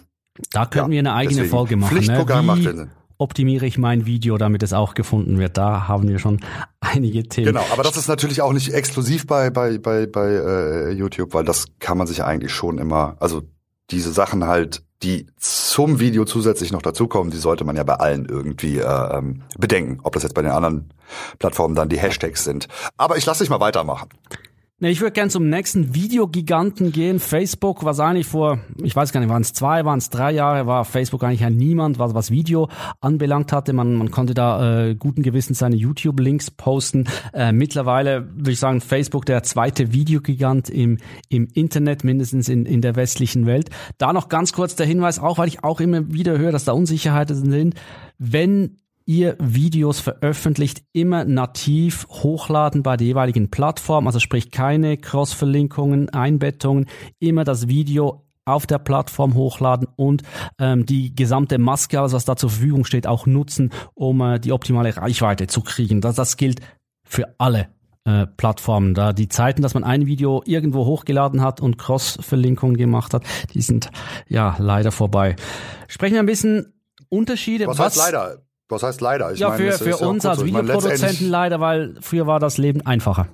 da 0.50 0.66
könnten 0.66 0.90
ja, 0.90 1.02
wir 1.02 1.10
eine 1.10 1.14
eigene 1.14 1.44
Folge 1.44 1.76
machen. 1.76 1.96
Pflichtprogramm 1.96 2.46
ne? 2.46 2.52
macht 2.52 2.62
Sinn 2.62 2.90
optimiere 3.18 3.66
ich 3.66 3.78
mein 3.78 4.06
Video, 4.06 4.38
damit 4.38 4.62
es 4.62 4.72
auch 4.72 4.94
gefunden 4.94 5.38
wird. 5.38 5.58
Da 5.58 5.88
haben 5.88 6.08
wir 6.08 6.18
schon 6.18 6.40
einige 6.80 7.24
Themen. 7.24 7.48
Genau, 7.48 7.64
aber 7.72 7.82
das 7.82 7.96
ist 7.96 8.08
natürlich 8.08 8.40
auch 8.42 8.52
nicht 8.52 8.72
exklusiv 8.72 9.26
bei 9.26 9.50
bei 9.50 9.78
bei 9.78 10.06
bei 10.06 10.28
äh, 10.28 10.90
YouTube, 10.92 11.34
weil 11.34 11.44
das 11.44 11.66
kann 11.80 11.98
man 11.98 12.06
sich 12.06 12.24
eigentlich 12.24 12.52
schon 12.52 12.78
immer, 12.78 13.16
also 13.20 13.42
diese 13.90 14.12
Sachen 14.12 14.46
halt, 14.46 14.82
die 15.02 15.26
zum 15.36 16.00
Video 16.00 16.24
zusätzlich 16.24 16.72
noch 16.72 16.82
dazukommen, 16.82 17.30
die 17.30 17.38
sollte 17.38 17.64
man 17.64 17.76
ja 17.76 17.84
bei 17.84 17.94
allen 17.94 18.26
irgendwie 18.26 18.78
äh, 18.78 19.18
ähm, 19.18 19.42
bedenken. 19.56 20.00
Ob 20.02 20.14
das 20.14 20.24
jetzt 20.24 20.34
bei 20.34 20.42
den 20.42 20.50
anderen 20.50 20.92
Plattformen 21.38 21.74
dann 21.74 21.88
die 21.88 21.98
Hashtags 21.98 22.44
sind. 22.44 22.68
Aber 22.96 23.16
ich 23.16 23.24
lasse 23.24 23.44
dich 23.44 23.50
mal 23.50 23.60
weitermachen. 23.60 24.08
Nee, 24.80 24.90
ich 24.90 25.00
würde 25.00 25.10
gern 25.10 25.28
zum 25.28 25.48
nächsten 25.48 25.92
Videogiganten 25.96 26.92
gehen. 26.92 27.18
Facebook, 27.18 27.84
was 27.84 27.98
eigentlich 27.98 28.28
vor, 28.28 28.60
ich 28.80 28.94
weiß 28.94 29.10
gar 29.10 29.18
nicht, 29.18 29.28
waren 29.28 29.42
es 29.42 29.52
zwei, 29.52 29.84
waren 29.84 29.98
es 29.98 30.08
drei 30.08 30.30
Jahre, 30.30 30.68
war 30.68 30.84
Facebook 30.84 31.24
eigentlich 31.24 31.42
ein 31.42 31.56
Niemand, 31.56 31.98
was, 31.98 32.14
was 32.14 32.30
Video 32.30 32.68
anbelangt 33.00 33.52
hatte. 33.52 33.72
Man, 33.72 33.96
man 33.96 34.12
konnte 34.12 34.34
da 34.34 34.86
äh, 34.86 34.94
guten 34.94 35.24
Gewissens 35.24 35.58
seine 35.58 35.74
YouTube-Links 35.74 36.52
posten. 36.52 37.08
Äh, 37.32 37.50
mittlerweile 37.50 38.28
würde 38.36 38.52
ich 38.52 38.60
sagen, 38.60 38.80
Facebook 38.80 39.26
der 39.26 39.42
zweite 39.42 39.92
Videogigant 39.92 40.70
im, 40.70 40.98
im 41.28 41.48
Internet, 41.54 42.04
mindestens 42.04 42.48
in, 42.48 42.64
in 42.64 42.80
der 42.80 42.94
westlichen 42.94 43.46
Welt. 43.46 43.70
Da 43.98 44.12
noch 44.12 44.28
ganz 44.28 44.52
kurz 44.52 44.76
der 44.76 44.86
Hinweis, 44.86 45.18
auch 45.18 45.38
weil 45.38 45.48
ich 45.48 45.64
auch 45.64 45.80
immer 45.80 46.12
wieder 46.12 46.38
höre, 46.38 46.52
dass 46.52 46.64
da 46.64 46.70
Unsicherheiten 46.70 47.50
sind. 47.50 47.74
Wenn 48.18 48.76
ihr 49.08 49.36
Videos 49.40 50.00
veröffentlicht, 50.00 50.82
immer 50.92 51.24
nativ 51.24 52.06
hochladen 52.10 52.82
bei 52.82 52.98
der 52.98 53.06
jeweiligen 53.06 53.50
Plattform, 53.50 54.06
also 54.06 54.20
sprich 54.20 54.50
keine 54.50 54.98
Cross-Verlinkungen, 54.98 56.10
Einbettungen, 56.10 56.86
immer 57.18 57.44
das 57.44 57.68
Video 57.68 58.26
auf 58.44 58.66
der 58.66 58.78
Plattform 58.78 59.34
hochladen 59.34 59.88
und 59.96 60.22
ähm, 60.58 60.84
die 60.84 61.14
gesamte 61.14 61.58
Maske, 61.58 61.98
alles 61.98 62.12
was 62.12 62.26
da 62.26 62.36
zur 62.36 62.50
Verfügung 62.50 62.84
steht, 62.84 63.06
auch 63.06 63.26
nutzen, 63.26 63.70
um 63.94 64.20
äh, 64.20 64.38
die 64.38 64.52
optimale 64.52 64.94
Reichweite 64.94 65.46
zu 65.46 65.62
kriegen. 65.62 66.02
Das, 66.02 66.16
das 66.16 66.36
gilt 66.36 66.60
für 67.02 67.34
alle 67.38 67.68
äh, 68.04 68.26
Plattformen. 68.26 68.92
Da 68.92 69.14
die 69.14 69.28
Zeiten, 69.28 69.62
dass 69.62 69.72
man 69.72 69.84
ein 69.84 70.04
Video 70.06 70.42
irgendwo 70.44 70.84
hochgeladen 70.84 71.40
hat 71.40 71.62
und 71.62 71.78
Cross-Verlinkungen 71.78 72.76
gemacht 72.76 73.14
hat, 73.14 73.24
die 73.54 73.62
sind 73.62 73.90
ja 74.28 74.54
leider 74.58 74.92
vorbei. 74.92 75.36
Sprechen 75.88 76.14
wir 76.14 76.20
ein 76.20 76.26
bisschen 76.26 76.74
Unterschiede. 77.08 77.66
Was, 77.66 77.78
was 77.78 77.96
leider? 77.96 78.47
Was 78.68 78.82
heißt 78.82 79.00
leider? 79.00 79.32
Ich 79.32 79.40
ja, 79.40 79.48
meine, 79.48 79.72
für, 79.72 79.96
für 79.96 79.96
uns 79.96 80.26
als 80.26 80.44
Videoproduzenten 80.44 81.30
leider, 81.30 81.58
weil 81.60 81.94
früher 82.02 82.26
war 82.26 82.38
das 82.38 82.58
Leben 82.58 82.84
einfacher. 82.84 83.28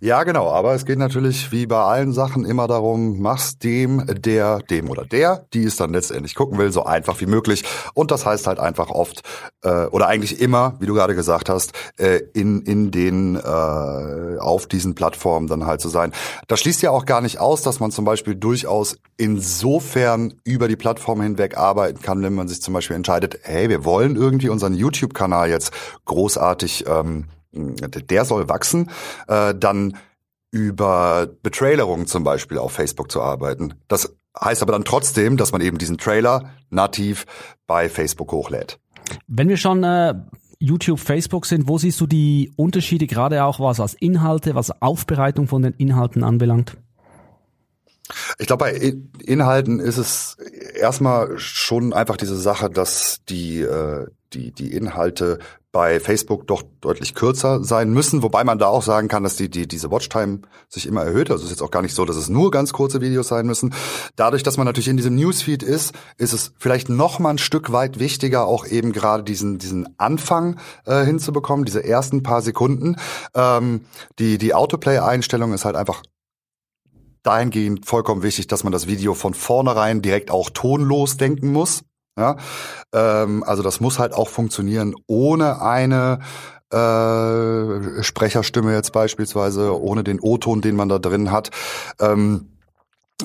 Ja, 0.00 0.24
genau. 0.24 0.50
Aber 0.50 0.74
es 0.74 0.84
geht 0.84 0.98
natürlich 0.98 1.52
wie 1.52 1.66
bei 1.66 1.80
allen 1.80 2.12
Sachen 2.12 2.44
immer 2.44 2.66
darum, 2.68 3.20
mach's 3.20 3.58
dem, 3.58 4.04
der, 4.06 4.58
dem 4.58 4.90
oder 4.90 5.04
der, 5.04 5.46
die 5.54 5.64
es 5.64 5.76
dann 5.76 5.92
letztendlich 5.92 6.34
gucken 6.34 6.58
will, 6.58 6.70
so 6.70 6.84
einfach 6.84 7.20
wie 7.20 7.26
möglich. 7.26 7.64
Und 7.94 8.10
das 8.10 8.26
heißt 8.26 8.46
halt 8.46 8.58
einfach 8.58 8.90
oft 8.90 9.22
äh, 9.62 9.86
oder 9.86 10.06
eigentlich 10.08 10.40
immer, 10.40 10.74
wie 10.80 10.86
du 10.86 10.94
gerade 10.94 11.14
gesagt 11.14 11.48
hast, 11.48 11.72
äh, 11.96 12.20
in 12.34 12.60
in 12.62 12.90
den 12.90 13.36
äh, 13.36 14.38
auf 14.38 14.66
diesen 14.66 14.94
Plattformen 14.94 15.46
dann 15.46 15.66
halt 15.66 15.80
zu 15.80 15.88
sein. 15.88 16.12
Das 16.46 16.60
schließt 16.60 16.82
ja 16.82 16.90
auch 16.90 17.06
gar 17.06 17.22
nicht 17.22 17.40
aus, 17.40 17.62
dass 17.62 17.80
man 17.80 17.90
zum 17.90 18.04
Beispiel 18.04 18.34
durchaus 18.34 18.98
insofern 19.16 20.34
über 20.44 20.68
die 20.68 20.76
Plattform 20.76 21.22
hinweg 21.22 21.56
arbeiten 21.56 22.02
kann, 22.02 22.22
wenn 22.22 22.34
man 22.34 22.48
sich 22.48 22.60
zum 22.60 22.74
Beispiel 22.74 22.96
entscheidet, 22.96 23.38
hey, 23.42 23.70
wir 23.70 23.84
wollen 23.84 24.16
irgendwie 24.16 24.50
unseren 24.50 24.74
YouTube-Kanal 24.74 25.48
jetzt 25.48 25.72
großartig 26.04 26.84
ähm, 26.86 27.26
der 27.56 28.24
soll 28.24 28.48
wachsen, 28.48 28.90
äh, 29.28 29.54
dann 29.54 29.96
über 30.50 31.28
Betrailerungen 31.42 32.06
zum 32.06 32.24
Beispiel 32.24 32.58
auf 32.58 32.72
Facebook 32.72 33.10
zu 33.10 33.20
arbeiten. 33.20 33.74
Das 33.88 34.16
heißt 34.38 34.62
aber 34.62 34.72
dann 34.72 34.84
trotzdem, 34.84 35.36
dass 35.36 35.52
man 35.52 35.60
eben 35.60 35.78
diesen 35.78 35.98
Trailer 35.98 36.50
nativ 36.70 37.26
bei 37.66 37.88
Facebook 37.88 38.32
hochlädt. 38.32 38.78
Wenn 39.26 39.48
wir 39.48 39.56
schon 39.56 39.84
äh, 39.84 40.14
YouTube, 40.58 41.00
Facebook 41.00 41.46
sind, 41.46 41.68
wo 41.68 41.78
siehst 41.78 42.00
du 42.00 42.06
die 42.06 42.52
Unterschiede 42.56 43.06
gerade 43.06 43.44
auch 43.44 43.60
was 43.60 43.78
was 43.78 43.94
Inhalte, 43.94 44.54
was 44.54 44.82
Aufbereitung 44.82 45.48
von 45.48 45.62
den 45.62 45.74
Inhalten 45.74 46.24
anbelangt? 46.24 46.76
Ich 48.38 48.46
glaube, 48.46 48.64
bei 48.64 48.94
Inhalten 49.24 49.80
ist 49.80 49.96
es 49.96 50.36
erstmal 50.78 51.38
schon 51.38 51.92
einfach 51.92 52.16
diese 52.16 52.36
Sache, 52.36 52.70
dass 52.70 53.24
die, 53.28 53.60
äh, 53.62 54.06
die, 54.32 54.52
die 54.52 54.72
Inhalte 54.72 55.38
bei 55.76 56.00
Facebook 56.00 56.46
doch 56.46 56.62
deutlich 56.80 57.14
kürzer 57.14 57.62
sein 57.62 57.90
müssen, 57.90 58.22
wobei 58.22 58.44
man 58.44 58.58
da 58.58 58.66
auch 58.66 58.82
sagen 58.82 59.08
kann, 59.08 59.22
dass 59.24 59.36
die, 59.36 59.50
die, 59.50 59.68
diese 59.68 59.90
Watchtime 59.90 60.40
sich 60.70 60.86
immer 60.86 61.02
erhöht. 61.04 61.30
Also 61.30 61.44
es 61.44 61.50
ist 61.50 61.58
jetzt 61.58 61.62
auch 61.62 61.70
gar 61.70 61.82
nicht 61.82 61.94
so, 61.94 62.06
dass 62.06 62.16
es 62.16 62.30
nur 62.30 62.50
ganz 62.50 62.72
kurze 62.72 63.02
Videos 63.02 63.28
sein 63.28 63.44
müssen. 63.44 63.74
Dadurch, 64.16 64.42
dass 64.42 64.56
man 64.56 64.64
natürlich 64.64 64.88
in 64.88 64.96
diesem 64.96 65.16
Newsfeed 65.16 65.62
ist, 65.62 65.92
ist 66.16 66.32
es 66.32 66.54
vielleicht 66.56 66.88
noch 66.88 67.18
mal 67.18 67.28
ein 67.28 67.36
Stück 67.36 67.72
weit 67.72 67.98
wichtiger, 67.98 68.46
auch 68.46 68.66
eben 68.66 68.92
gerade 68.92 69.22
diesen, 69.22 69.58
diesen 69.58 69.86
Anfang 69.98 70.58
äh, 70.86 71.04
hinzubekommen, 71.04 71.66
diese 71.66 71.84
ersten 71.84 72.22
paar 72.22 72.40
Sekunden. 72.40 72.96
Ähm, 73.34 73.82
die, 74.18 74.38
die 74.38 74.54
Autoplay-Einstellung 74.54 75.52
ist 75.52 75.66
halt 75.66 75.76
einfach 75.76 76.02
dahingehend 77.22 77.84
vollkommen 77.84 78.22
wichtig, 78.22 78.46
dass 78.46 78.64
man 78.64 78.72
das 78.72 78.86
Video 78.86 79.12
von 79.12 79.34
vornherein 79.34 80.00
direkt 80.00 80.30
auch 80.30 80.48
tonlos 80.48 81.18
denken 81.18 81.52
muss. 81.52 81.82
Ja, 82.18 82.36
ähm, 82.92 83.44
also 83.44 83.62
das 83.62 83.80
muss 83.80 83.98
halt 83.98 84.14
auch 84.14 84.28
funktionieren 84.28 84.94
ohne 85.06 85.60
eine 85.60 86.20
äh, 86.70 88.02
Sprecherstimme 88.02 88.72
jetzt 88.72 88.92
beispielsweise, 88.92 89.78
ohne 89.78 90.02
den 90.02 90.20
O-Ton, 90.20 90.62
den 90.62 90.76
man 90.76 90.88
da 90.88 90.98
drin 90.98 91.30
hat. 91.30 91.50
Ähm, 92.00 92.48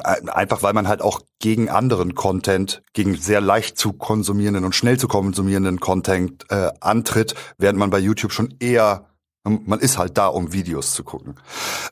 Einfach 0.04 0.64
weil 0.64 0.72
man 0.72 0.88
halt 0.88 1.02
auch 1.02 1.20
gegen 1.40 1.70
anderen 1.70 2.16
Content, 2.16 2.82
gegen 2.94 3.16
sehr 3.16 3.42
leicht 3.42 3.78
zu 3.78 3.92
konsumierenden 3.92 4.64
und 4.64 4.74
schnell 4.74 4.98
zu 4.98 5.10
konsumierenden 5.10 5.82
Content 5.82 6.46
äh, 6.50 6.70
antritt, 6.80 7.36
während 7.58 7.78
man 7.78 7.90
bei 7.90 8.00
YouTube 8.00 8.32
schon 8.32 8.56
eher 8.62 9.08
man 9.44 9.80
ist 9.80 9.98
halt 9.98 10.18
da, 10.18 10.28
um 10.28 10.54
Videos 10.54 10.94
zu 10.94 11.04
gucken. 11.04 11.36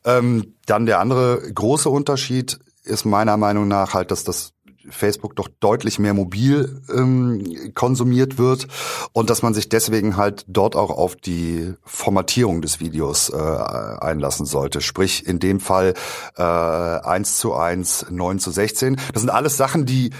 Ähm, 0.06 0.53
dann 0.65 0.86
der 0.86 1.00
andere 1.00 1.41
große 1.51 1.89
Unterschied 1.89 2.60
ist 2.84 3.06
meiner 3.06 3.38
Meinung 3.38 3.68
nach 3.68 3.94
halt, 3.94 4.12
dass 4.12 4.24
das 4.24 4.53
Facebook 4.91 5.36
doch 5.36 5.48
deutlich 5.60 6.00
mehr 6.00 6.13
mobil 6.13 6.81
ähm, 6.93 7.74
konsumiert 7.74 8.38
wird 8.38 8.67
und 9.13 9.29
dass 9.29 9.41
man 9.41 9.53
sich 9.53 9.69
deswegen 9.69 10.17
halt 10.17 10.46
dort 10.48 10.75
auch 10.75 10.91
auf 10.91 11.15
die 11.15 11.74
Formatierung 11.84 12.62
des 12.62 12.79
Videos 12.79 13.29
äh, 13.29 13.36
einlassen 13.36 14.46
sollte. 14.46 14.81
Sprich 14.81 15.25
in 15.25 15.39
dem 15.39 15.60
Fall 15.60 15.93
äh, 16.38 16.41
1 16.41 17.38
zu 17.38 17.53
1, 17.53 18.08
9 18.10 18.39
zu 18.39 18.51
16. 18.51 18.98
Das 19.13 19.22
sind 19.22 19.29
alles 19.29 19.58
Sachen, 19.58 19.86
die 19.86 20.12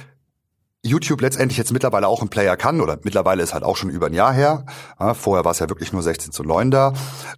YouTube 0.82 1.22
letztendlich 1.22 1.58
jetzt 1.58 1.72
mittlerweile 1.72 2.08
auch 2.08 2.22
ein 2.22 2.30
Player 2.30 2.56
kann, 2.56 2.80
oder 2.80 2.98
mittlerweile 3.04 3.44
ist 3.44 3.54
halt 3.54 3.64
auch 3.64 3.76
schon 3.76 3.90
über 3.90 4.08
ein 4.08 4.14
Jahr 4.14 4.34
her. 4.34 4.66
Ja, 5.00 5.14
vorher 5.14 5.44
war 5.44 5.52
es 5.52 5.60
ja 5.60 5.70
wirklich 5.70 5.92
nur 5.92 6.02
16 6.02 6.32
zu 6.32 6.44
9 6.44 6.72
da. 6.72 6.94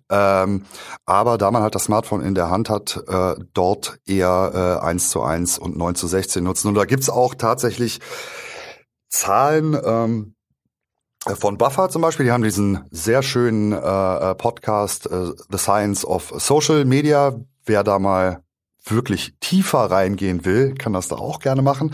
Ähm, 0.10 0.66
aber 1.06 1.38
da 1.38 1.50
man 1.50 1.64
halt 1.64 1.74
das 1.74 1.86
Smartphone 1.86 2.22
in 2.22 2.36
der 2.36 2.52
Hand 2.52 2.70
hat, 2.70 3.04
äh, 3.08 3.36
dort 3.54 3.98
eher 4.06 4.80
äh, 4.82 4.86
1 4.86 5.10
zu 5.10 5.24
1 5.24 5.58
und 5.58 5.76
9 5.76 5.96
zu 5.96 6.08
16 6.08 6.44
nutzen. 6.44 6.68
Und 6.68 6.76
da 6.76 6.86
gibt's 6.86 7.10
auch 7.10 7.34
tatsächlich 7.34 8.00
Zahlen, 9.10 9.78
ähm, 9.84 10.36
von 11.36 11.58
Buffer 11.58 11.90
zum 11.90 12.02
Beispiel, 12.02 12.26
die 12.26 12.32
haben 12.32 12.44
diesen 12.44 12.86
sehr 12.90 13.22
schönen 13.22 13.74
äh, 13.74 13.78
äh 13.78 14.36
Podcast 14.36 15.06
äh, 15.06 15.32
The 15.50 15.58
Science 15.58 16.04
of 16.04 16.34
Social 16.38 16.84
Media. 16.86 17.36
Wer 17.64 17.84
da 17.84 18.00
mal 18.00 18.44
wirklich 18.86 19.36
tiefer 19.40 19.92
reingehen 19.92 20.46
will, 20.46 20.74
kann 20.74 20.94
das 20.94 21.10
da 21.10 21.18
auch 21.18 21.40
gerne 21.40 21.62
machen. 21.62 21.92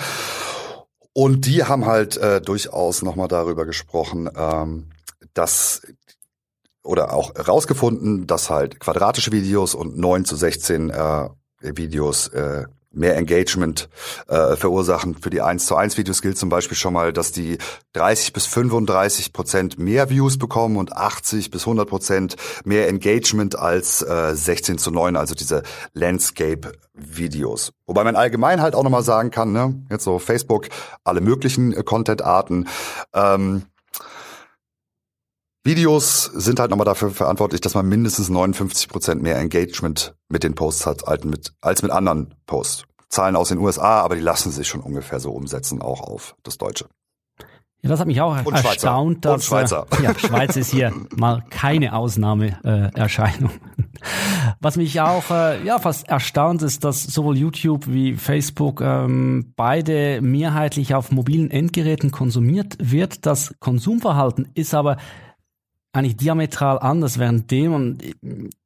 Und 1.17 1.47
die 1.47 1.63
haben 1.63 1.87
halt 1.87 2.15
äh, 2.17 2.39
durchaus 2.41 3.01
nochmal 3.01 3.27
darüber 3.27 3.65
gesprochen, 3.65 4.29
ähm, 4.37 4.91
dass 5.33 5.81
oder 6.83 7.11
auch 7.11 7.33
herausgefunden, 7.33 8.27
dass 8.27 8.51
halt 8.51 8.79
quadratische 8.79 9.31
Videos 9.31 9.73
und 9.73 9.97
9 9.97 10.25
zu 10.25 10.35
16 10.35 10.91
äh, 10.91 11.29
Videos 11.61 12.27
äh, 12.27 12.65
mehr 12.97 13.15
Engagement 13.15 13.89
äh, 14.27 14.55
verursachen. 14.55 15.15
Für 15.15 15.29
die 15.29 15.41
1 15.41 15.65
zu 15.65 15.75
1 15.75 15.97
Videos 15.97 16.21
gilt 16.21 16.37
zum 16.37 16.49
Beispiel 16.49 16.77
schon 16.77 16.93
mal, 16.93 17.13
dass 17.13 17.31
die 17.31 17.57
30 17.93 18.33
bis 18.33 18.45
35 18.45 19.33
Prozent 19.33 19.79
mehr 19.79 20.09
Views 20.09 20.37
bekommen 20.37 20.77
und 20.77 20.93
80 20.95 21.51
bis 21.51 21.63
100 21.63 21.87
Prozent 21.87 22.35
mehr 22.65 22.87
Engagement 22.87 23.57
als 23.57 24.01
äh, 24.01 24.35
16 24.35 24.77
zu 24.77 24.91
9, 24.91 25.15
also 25.15 25.35
diese 25.35 25.63
Landscape 25.93 26.71
Videos. 26.93 27.73
Wobei 27.85 28.03
man 28.03 28.15
allgemein 28.15 28.61
halt 28.61 28.75
auch 28.75 28.83
nochmal 28.83 29.03
sagen 29.03 29.31
kann, 29.31 29.51
ne, 29.51 29.75
jetzt 29.89 30.03
so 30.03 30.19
Facebook, 30.19 30.67
alle 31.03 31.21
möglichen 31.21 31.73
äh, 31.73 31.83
Content-Arten, 31.83 32.67
ähm, 33.13 33.63
Videos 35.67 36.23
sind 36.23 36.61
halt 36.61 36.71
nochmal 36.71 36.85
dafür 36.85 37.11
verantwortlich, 37.11 37.59
dass 37.59 37.75
man 37.75 37.89
mindestens 37.89 38.29
59 38.29 38.87
Prozent 38.87 39.21
mehr 39.21 39.37
Engagement 39.37 40.15
mit 40.29 40.43
den 40.43 40.55
Posts 40.55 40.85
hat 40.85 41.07
als 41.07 41.25
mit, 41.83 41.91
anderen 41.91 42.33
Posts. 42.45 42.85
Zahlen 43.09 43.35
aus 43.35 43.49
den 43.49 43.57
USA, 43.57 44.01
aber 44.01 44.15
die 44.15 44.21
lassen 44.21 44.49
sich 44.49 44.65
schon 44.65 44.79
ungefähr 44.79 45.19
so 45.19 45.31
umsetzen, 45.31 45.81
auch 45.81 45.99
auf 45.99 46.35
das 46.43 46.57
Deutsche. 46.57 46.85
Ja, 47.81 47.89
das 47.89 47.99
hat 47.99 48.07
mich 48.07 48.21
auch 48.21 48.45
Und 48.45 48.53
erstaunt, 48.53 48.63
Schweizer. 48.65 48.97
Und 48.97 49.23
dass 49.25 49.45
Schweizer. 49.45 49.85
Äh, 49.99 50.03
ja, 50.03 50.17
Schweiz 50.17 50.55
ist 50.55 50.71
hier 50.71 50.93
mal 51.15 51.43
keine 51.49 51.93
Ausnahmeerscheinung. 51.93 53.51
Was 54.61 54.77
mich 54.77 55.01
auch 55.01 55.29
äh, 55.31 55.65
ja 55.65 55.79
fast 55.79 56.07
erstaunt 56.07 56.61
ist, 56.61 56.85
dass 56.85 57.03
sowohl 57.03 57.37
YouTube 57.37 57.87
wie 57.87 58.13
Facebook 58.13 58.79
ähm, 58.79 59.51
beide 59.57 60.21
mehrheitlich 60.21 60.95
auf 60.95 61.11
mobilen 61.11 61.51
Endgeräten 61.51 62.11
konsumiert 62.11 62.77
wird. 62.79 63.25
Das 63.25 63.53
Konsumverhalten 63.59 64.47
ist 64.53 64.73
aber 64.73 64.97
eigentlich 65.93 66.17
diametral 66.17 66.77
anders 66.79 67.17
während 67.17 67.49
dem 67.49 67.73
und 67.73 68.03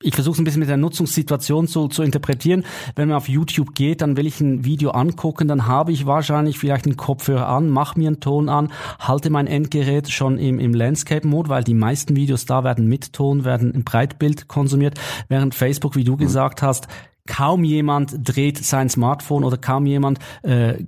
ich 0.01 0.13
versuche 0.13 0.34
es 0.34 0.40
ein 0.40 0.44
bisschen 0.44 0.60
mit 0.60 0.70
der 0.70 0.78
Nutzungssituation 0.78 1.68
zu, 1.68 1.88
zu 1.88 2.04
interpretieren. 2.04 2.66
Wenn 2.96 3.08
man 3.08 3.18
auf 3.18 3.30
YouTube 3.30 3.74
geht, 3.74 4.01
dann 4.01 4.18
will 4.18 4.28
ich 4.28 4.42
ein 4.42 4.66
Video 4.66 4.92
angucken, 4.92 5.48
dann 5.48 5.68
habe 5.68 5.92
ich 5.92 6.06
wahrscheinlich 6.06 6.60
vielleicht 6.60 6.86
einen 6.86 6.98
Kopfhörer 6.98 7.48
an, 7.48 7.70
mache 7.70 7.98
mir 7.98 8.08
einen 8.08 8.20
Ton 8.20 8.50
an, 8.50 8.72
halte 9.00 9.30
mein 9.30 9.48
Endgerät 9.48 10.10
schon 10.10 10.38
im, 10.38 10.60
im 10.60 10.74
Landscape-Mode, 10.74 11.50
weil 11.50 11.63
die 11.63 11.74
meisten 11.74 12.16
Videos 12.16 12.46
da 12.46 12.63
werden 12.63 12.88
mit 12.88 13.13
Ton, 13.13 13.46
werden 13.46 13.72
im 13.72 13.84
Breitbild 13.84 14.48
konsumiert, 14.48 15.00
während 15.30 15.56
Facebook, 15.56 15.96
wie 15.96 16.04
du 16.04 16.18
gesagt 16.18 16.62
hast, 16.62 16.88
kaum 17.28 17.63
jemand 17.63 18.16
dreht 18.24 18.58
sein 18.58 18.90
Smartphone 18.90 19.44
oder 19.44 19.58
kaum 19.58 19.86
jemand 19.86 20.20
äh, 20.44 20.84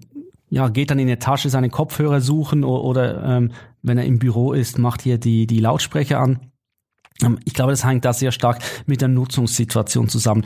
ja, 0.53 0.69
geht 0.69 0.91
dann 0.91 0.99
in 0.99 1.07
die 1.07 1.15
Tasche 1.17 1.49
seine 1.49 1.71
Kopfhörer 1.71 2.21
suchen 2.21 2.63
oder, 2.63 2.83
oder 2.83 3.23
ähm, 3.37 3.51
wenn 3.81 3.97
er 3.97 4.05
im 4.05 4.19
Büro 4.19 4.53
ist, 4.53 4.77
macht 4.77 5.01
hier 5.01 5.17
die, 5.17 5.47
die 5.47 5.59
Lautsprecher 5.59 6.19
an. 6.19 6.51
Ähm, 7.23 7.39
ich 7.43 7.55
glaube, 7.55 7.71
das 7.71 7.83
hängt 7.83 8.05
da 8.05 8.13
sehr 8.13 8.31
stark 8.31 8.61
mit 8.85 9.01
der 9.01 9.07
Nutzungssituation 9.07 10.09
zusammen. 10.09 10.45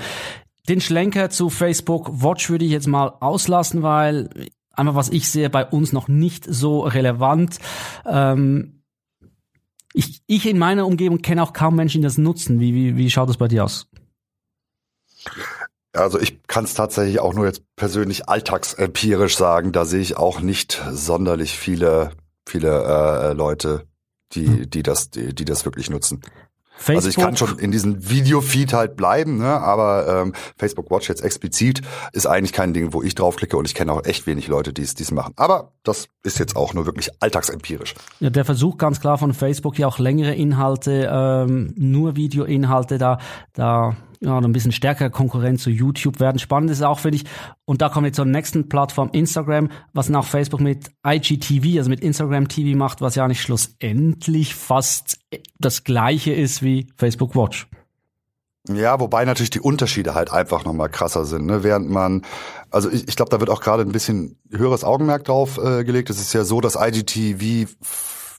Den 0.69 0.79
Schlenker 0.79 1.29
zu 1.29 1.49
Facebook 1.49 2.23
Watch 2.23 2.49
würde 2.49 2.63
ich 2.63 2.71
jetzt 2.71 2.87
mal 2.87 3.15
auslassen, 3.19 3.83
weil 3.83 4.29
einfach 4.71 4.95
was 4.95 5.09
ich 5.09 5.29
sehe 5.29 5.49
bei 5.49 5.65
uns 5.65 5.91
noch 5.91 6.07
nicht 6.07 6.45
so 6.45 6.79
relevant. 6.79 7.59
Ähm, 8.05 8.83
ich, 9.93 10.21
ich 10.25 10.47
in 10.47 10.57
meiner 10.57 10.87
Umgebung 10.87 11.21
kenne 11.21 11.43
auch 11.43 11.51
kaum 11.51 11.75
Menschen, 11.75 11.99
die 11.99 12.05
das 12.05 12.17
nutzen. 12.17 12.61
Wie, 12.61 12.73
wie, 12.73 12.95
wie 12.95 13.09
schaut 13.09 13.29
es 13.29 13.35
bei 13.35 13.49
dir 13.49 13.65
aus? 13.65 13.89
Also 15.97 16.19
ich 16.19 16.41
kann 16.47 16.65
es 16.65 16.73
tatsächlich 16.73 17.19
auch 17.19 17.33
nur 17.33 17.45
jetzt 17.45 17.63
persönlich 17.75 18.29
alltagsempirisch 18.29 19.35
sagen. 19.37 19.71
Da 19.71 19.85
sehe 19.85 20.01
ich 20.01 20.17
auch 20.17 20.39
nicht 20.39 20.81
sonderlich 20.91 21.57
viele, 21.57 22.11
viele 22.47 22.83
äh, 22.83 23.33
Leute, 23.33 23.87
die, 24.33 24.47
hm. 24.47 24.69
die 24.69 24.83
das, 24.83 25.09
die, 25.09 25.33
die 25.33 25.45
das 25.45 25.65
wirklich 25.65 25.89
nutzen. 25.89 26.21
Facebook. 26.77 26.95
Also 26.95 27.09
ich 27.09 27.15
kann 27.15 27.37
schon 27.37 27.59
in 27.59 27.71
diesem 27.71 28.09
Videofeed 28.09 28.73
halt 28.73 28.95
bleiben, 28.95 29.37
ne? 29.37 29.59
aber 29.59 30.21
ähm, 30.21 30.33
Facebook 30.57 30.89
Watch 30.91 31.09
jetzt 31.09 31.23
explizit 31.23 31.81
ist 32.13 32.27
eigentlich 32.27 32.53
kein 32.53 32.73
Ding, 32.73 32.93
wo 32.93 33.01
ich 33.01 33.15
draufklicke 33.15 33.57
und 33.57 33.65
ich 33.65 33.73
kenne 33.73 33.91
auch 33.91 34.05
echt 34.05 34.27
wenig 34.27 34.47
Leute, 34.47 34.73
die 34.73 34.83
es 34.83 34.95
dies 34.95 35.11
machen. 35.11 35.33
Aber 35.35 35.73
das 35.83 36.07
ist 36.23 36.39
jetzt 36.39 36.55
auch 36.55 36.73
nur 36.73 36.85
wirklich 36.85 37.09
alltagsempirisch. 37.19 37.95
Ja, 38.19 38.29
der 38.29 38.45
Versuch 38.45 38.77
ganz 38.77 38.99
klar 38.99 39.17
von 39.17 39.33
Facebook, 39.33 39.77
ja 39.79 39.87
auch 39.87 39.99
längere 39.99 40.35
Inhalte, 40.35 41.09
ähm, 41.11 41.73
nur 41.75 42.15
Videoinhalte 42.15 42.97
da, 42.97 43.19
da 43.53 43.95
ja, 44.19 44.37
ein 44.37 44.51
bisschen 44.51 44.71
stärker 44.71 45.09
Konkurrent 45.09 45.59
zu 45.59 45.69
YouTube 45.69 46.19
werden. 46.19 46.39
Spannend 46.39 46.71
ist 46.71 46.81
auch, 46.81 46.99
finde 46.99 47.17
ich, 47.17 47.25
und 47.65 47.81
da 47.81 47.89
kommen 47.89 48.05
wir 48.05 48.13
zur 48.13 48.25
nächsten 48.25 48.69
Plattform, 48.69 49.09
Instagram, 49.11 49.69
was 49.93 50.09
nach 50.09 50.25
Facebook 50.25 50.61
mit 50.61 50.91
IGTV, 51.05 51.77
also 51.77 51.89
mit 51.89 52.01
Instagram 52.01 52.47
TV 52.47 52.77
macht, 52.77 53.01
was 53.01 53.15
ja 53.15 53.27
nicht 53.27 53.41
schlussendlich 53.41 54.55
fast 54.55 55.16
das 55.59 55.83
gleiche 55.83 56.33
ist 56.33 56.63
wie 56.63 56.87
Facebook 56.95 57.35
Watch. 57.35 57.67
Ja, 58.69 58.99
wobei 58.99 59.23
natürlich 59.23 59.49
die 59.49 59.61
Unterschiede 59.61 60.13
halt 60.13 60.31
einfach 60.31 60.65
nochmal 60.65 60.89
krasser 60.89 61.25
sind. 61.25 61.45
Ne? 61.45 61.63
Während 61.63 61.89
man, 61.89 62.23
also 62.69 62.89
ich, 62.89 63.07
ich 63.07 63.15
glaube, 63.15 63.29
da 63.29 63.39
wird 63.39 63.49
auch 63.49 63.61
gerade 63.61 63.83
ein 63.83 63.91
bisschen 63.91 64.37
höheres 64.51 64.83
Augenmerk 64.83 65.23
drauf 65.23 65.57
äh, 65.57 65.83
gelegt. 65.85 66.09
Es 66.09 66.19
ist 66.19 66.33
ja 66.33 66.43
so, 66.43 66.59
dass 66.59 66.75
IGTV 66.75 67.69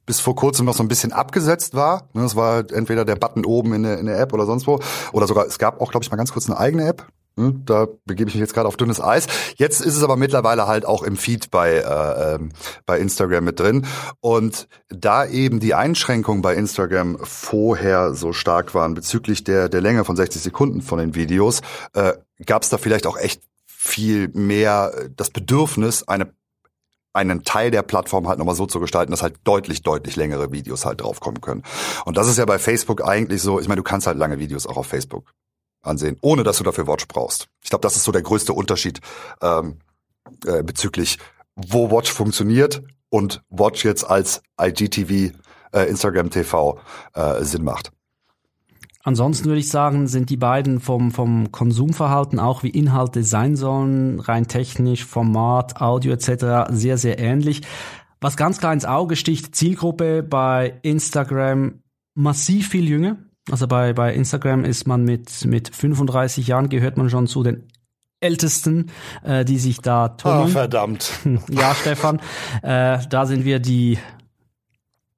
bis 0.04 0.21
vor 0.21 0.37
kurzem 0.37 0.66
noch 0.66 0.75
so 0.75 0.83
ein 0.83 0.88
bisschen 0.88 1.12
abgesetzt 1.12 1.75
war. 1.75 2.09
Ne? 2.12 2.23
Das 2.23 2.37
war 2.37 2.71
entweder 2.71 3.04
der 3.04 3.16
Button 3.16 3.45
oben 3.45 3.75
in 3.75 3.83
der, 3.85 3.99
in 3.99 4.07
der 4.07 4.21
App 4.21 4.33
oder 4.33 4.47
sonst 4.47 4.66
wo. 4.66 4.80
Oder 5.12 5.26
sogar, 5.26 5.47
es 5.47 5.59
gab 5.59 5.80
auch, 5.80 5.90
glaube 5.90 6.04
ich, 6.04 6.11
mal 6.11 6.16
ganz 6.16 6.33
kurz 6.33 6.49
eine 6.49 6.59
eigene 6.59 6.87
App. 6.87 7.07
Hm, 7.38 7.62
da 7.64 7.87
begebe 8.04 8.28
ich 8.28 8.35
mich 8.35 8.40
jetzt 8.40 8.52
gerade 8.52 8.66
auf 8.66 8.76
dünnes 8.76 9.00
Eis. 9.00 9.28
Jetzt 9.54 9.80
ist 9.80 9.95
es 9.95 10.02
aber 10.02 10.16
mittlerweile 10.16 10.66
halt 10.66 10.85
auch 10.85 11.04
im 11.04 11.16
Feed 11.16 11.52
bei, 11.52 11.75
äh, 11.75 12.35
ähm, 12.35 12.50
bei 12.85 12.99
Instagram 12.99 13.45
mit 13.45 13.61
drin. 13.61 13.87
Und 14.18 14.66
da 14.88 15.25
eben 15.25 15.61
die 15.61 15.73
Einschränkungen 15.73 16.42
bei 16.42 16.57
Instagram 16.57 17.16
vorher 17.23 18.12
so 18.14 18.33
stark 18.33 18.75
waren 18.75 18.95
bezüglich 18.95 19.45
der, 19.45 19.68
der 19.68 19.80
Länge 19.80 20.04
von 20.04 20.16
60 20.16 20.42
Sekunden 20.42 20.83
von 20.83 20.99
den 20.99 21.14
Videos, 21.14 21.61
äh, 21.92 22.14
gab 22.45 22.64
es 22.64 22.71
da 22.71 22.76
vielleicht 22.76 23.07
auch 23.07 23.16
echt 23.16 23.40
viel 23.66 24.26
mehr 24.35 24.92
das 25.16 25.30
Bedürfnis, 25.30 26.09
eine 26.09 26.33
einen 27.14 27.42
Teil 27.42 27.71
der 27.71 27.83
Plattform 27.83 28.28
halt 28.28 28.38
nochmal 28.38 28.54
so 28.54 28.66
zu 28.66 28.78
gestalten, 28.78 29.11
dass 29.11 29.23
halt 29.23 29.37
deutlich, 29.42 29.83
deutlich 29.83 30.14
längere 30.14 30.52
Videos 30.52 30.85
halt 30.85 31.00
draufkommen 31.00 31.40
können. 31.40 31.64
Und 32.04 32.16
das 32.16 32.28
ist 32.28 32.37
ja 32.37 32.45
bei 32.45 32.59
Facebook 32.59 33.02
eigentlich 33.02 33.42
so, 33.42 33.59
ich 33.59 33.66
meine, 33.66 33.80
du 33.80 33.83
kannst 33.83 34.07
halt 34.07 34.18
lange 34.18 34.38
Videos 34.38 34.66
auch 34.66 34.76
auf 34.76 34.87
Facebook 34.87 35.33
ansehen, 35.88 36.16
ohne 36.21 36.42
dass 36.45 36.59
du 36.59 36.64
dafür 36.64 36.87
Watch 36.87 37.09
brauchst. 37.09 37.49
Ich 37.62 37.71
glaube, 37.71 37.83
das 37.83 37.97
ist 37.97 38.04
so 38.04 38.12
der 38.12 38.23
größte 38.23 38.52
Unterschied 38.52 39.00
ähm, 39.42 39.78
äh, 40.47 40.62
bezüglich, 40.62 41.18
wo 41.57 41.90
Watch 41.90 42.12
funktioniert 42.12 42.83
und 43.11 43.42
Watch 43.50 43.85
jetzt 43.85 44.04
als 44.04 44.42
IGTV, 44.61 45.35
äh, 45.73 45.88
Instagram 45.88 46.30
TV 46.30 46.78
äh, 47.14 47.42
Sinn 47.42 47.64
macht. 47.64 47.90
Ansonsten 49.04 49.47
würde 49.47 49.61
ich 49.61 49.71
sagen, 49.71 50.07
sind 50.07 50.28
die 50.28 50.37
beiden 50.37 50.80
vom, 50.80 51.12
vom 51.12 51.50
Konsumverhalten 51.50 52.38
auch 52.38 52.62
wie 52.62 52.68
Inhalte 52.68 53.23
sein 53.23 53.57
sollen, 53.57 54.21
rein 54.21 54.49
technisch, 54.49 55.04
Format, 55.04 55.80
Audio 55.80 56.12
etc. 56.12 56.71
sehr, 56.71 56.99
sehr 56.99 57.18
ähnlich. 57.18 57.62
Was 58.21 58.37
ganz 58.37 58.59
klar 58.59 58.73
ins 58.73 58.85
Auge 58.85 59.16
sticht, 59.16 59.54
Zielgruppe 59.54 60.23
bei 60.23 60.78
Instagram 60.83 61.80
massiv 62.14 62.68
viel 62.68 62.88
jünger. 62.88 63.16
Also 63.50 63.67
bei, 63.67 63.93
bei 63.93 64.14
Instagram 64.14 64.64
ist 64.64 64.87
man 64.87 65.05
mit, 65.05 65.45
mit 65.45 65.75
35 65.75 66.47
Jahren, 66.47 66.69
gehört 66.69 66.97
man 66.97 67.11
schon 67.11 67.26
zu 67.26 67.43
den 67.43 67.64
Ältesten, 68.21 68.90
äh, 69.23 69.45
die 69.45 69.59
sich 69.59 69.81
da 69.81 70.09
tummeln. 70.09 70.45
Oh, 70.45 70.49
verdammt. 70.49 71.11
Ja, 71.50 71.75
Stefan, 71.75 72.21
äh, 72.62 72.99
da 73.09 73.26
sind 73.26 73.45
wir 73.45 73.61
die 73.61 73.99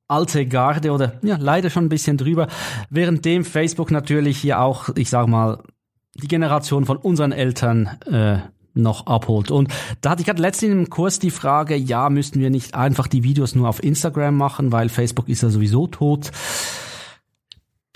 alte 0.07 0.47
Garde 0.47 0.91
oder 0.91 1.15
ja, 1.23 1.37
leider 1.39 1.71
schon 1.71 1.87
ein 1.87 1.89
bisschen 1.89 2.17
drüber. 2.17 2.49
Währenddem 2.91 3.45
Facebook 3.45 3.91
natürlich 3.91 4.39
hier 4.39 4.61
auch, 4.61 4.91
ich 4.97 5.09
sag 5.09 5.29
mal, 5.29 5.63
die 6.15 6.29
Generation 6.29 6.85
von 6.85 6.97
unseren 6.97 7.33
Eltern 7.33 7.87
äh, 8.11 8.39
noch 8.75 9.07
abholt. 9.07 9.51
Und 9.51 9.73
da 10.01 10.11
hatte 10.11 10.21
ich 10.21 10.27
gerade 10.27 10.43
letztens 10.43 10.73
im 10.73 10.91
Kurs 10.91 11.19
die 11.19 11.31
Frage, 11.31 11.77
ja, 11.77 12.11
müssten 12.11 12.41
wir 12.41 12.51
nicht 12.51 12.75
einfach 12.75 13.07
die 13.07 13.25
Videos 13.25 13.55
nur 13.55 13.69
auf 13.69 13.83
Instagram 13.83 14.37
machen, 14.37 14.73
weil 14.73 14.89
Facebook 14.89 15.29
ist 15.29 15.43
ja 15.43 15.49
sowieso 15.49 15.87
tot. 15.87 16.31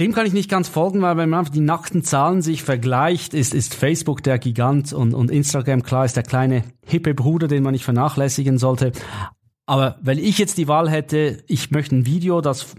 Dem 0.00 0.12
kann 0.12 0.26
ich 0.26 0.32
nicht 0.32 0.50
ganz 0.50 0.68
folgen, 0.68 1.02
weil 1.02 1.16
wenn 1.16 1.30
man 1.30 1.40
einfach 1.40 1.52
die 1.52 1.60
nackten 1.60 2.02
Zahlen 2.02 2.42
sich 2.42 2.64
vergleicht, 2.64 3.32
ist, 3.32 3.54
ist 3.54 3.74
Facebook 3.74 4.24
der 4.24 4.40
Gigant 4.40 4.92
und, 4.92 5.14
und 5.14 5.30
Instagram 5.30 5.84
klar 5.84 6.04
ist 6.04 6.16
der 6.16 6.24
kleine 6.24 6.64
hippe 6.84 7.14
Bruder, 7.14 7.46
den 7.46 7.62
man 7.62 7.72
nicht 7.72 7.84
vernachlässigen 7.84 8.58
sollte. 8.58 8.90
Aber 9.66 9.96
wenn 10.02 10.18
ich 10.18 10.38
jetzt 10.38 10.58
die 10.58 10.66
Wahl 10.66 10.90
hätte, 10.90 11.44
ich 11.46 11.70
möchte 11.70 11.94
ein 11.94 12.06
Video, 12.06 12.40
das 12.40 12.74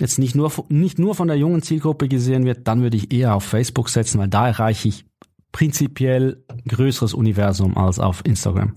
jetzt 0.00 0.20
nicht 0.20 0.36
nur, 0.36 0.52
nicht 0.68 1.00
nur 1.00 1.16
von 1.16 1.26
der 1.26 1.36
jungen 1.36 1.62
Zielgruppe 1.62 2.06
gesehen 2.06 2.44
wird, 2.44 2.68
dann 2.68 2.80
würde 2.80 2.96
ich 2.96 3.12
eher 3.12 3.34
auf 3.34 3.44
Facebook 3.44 3.88
setzen, 3.88 4.20
weil 4.20 4.28
da 4.28 4.46
erreiche 4.46 4.88
ich 4.88 5.04
prinzipiell 5.50 6.44
größeres 6.68 7.12
Universum 7.12 7.76
als 7.76 7.98
auf 7.98 8.24
Instagram. 8.24 8.74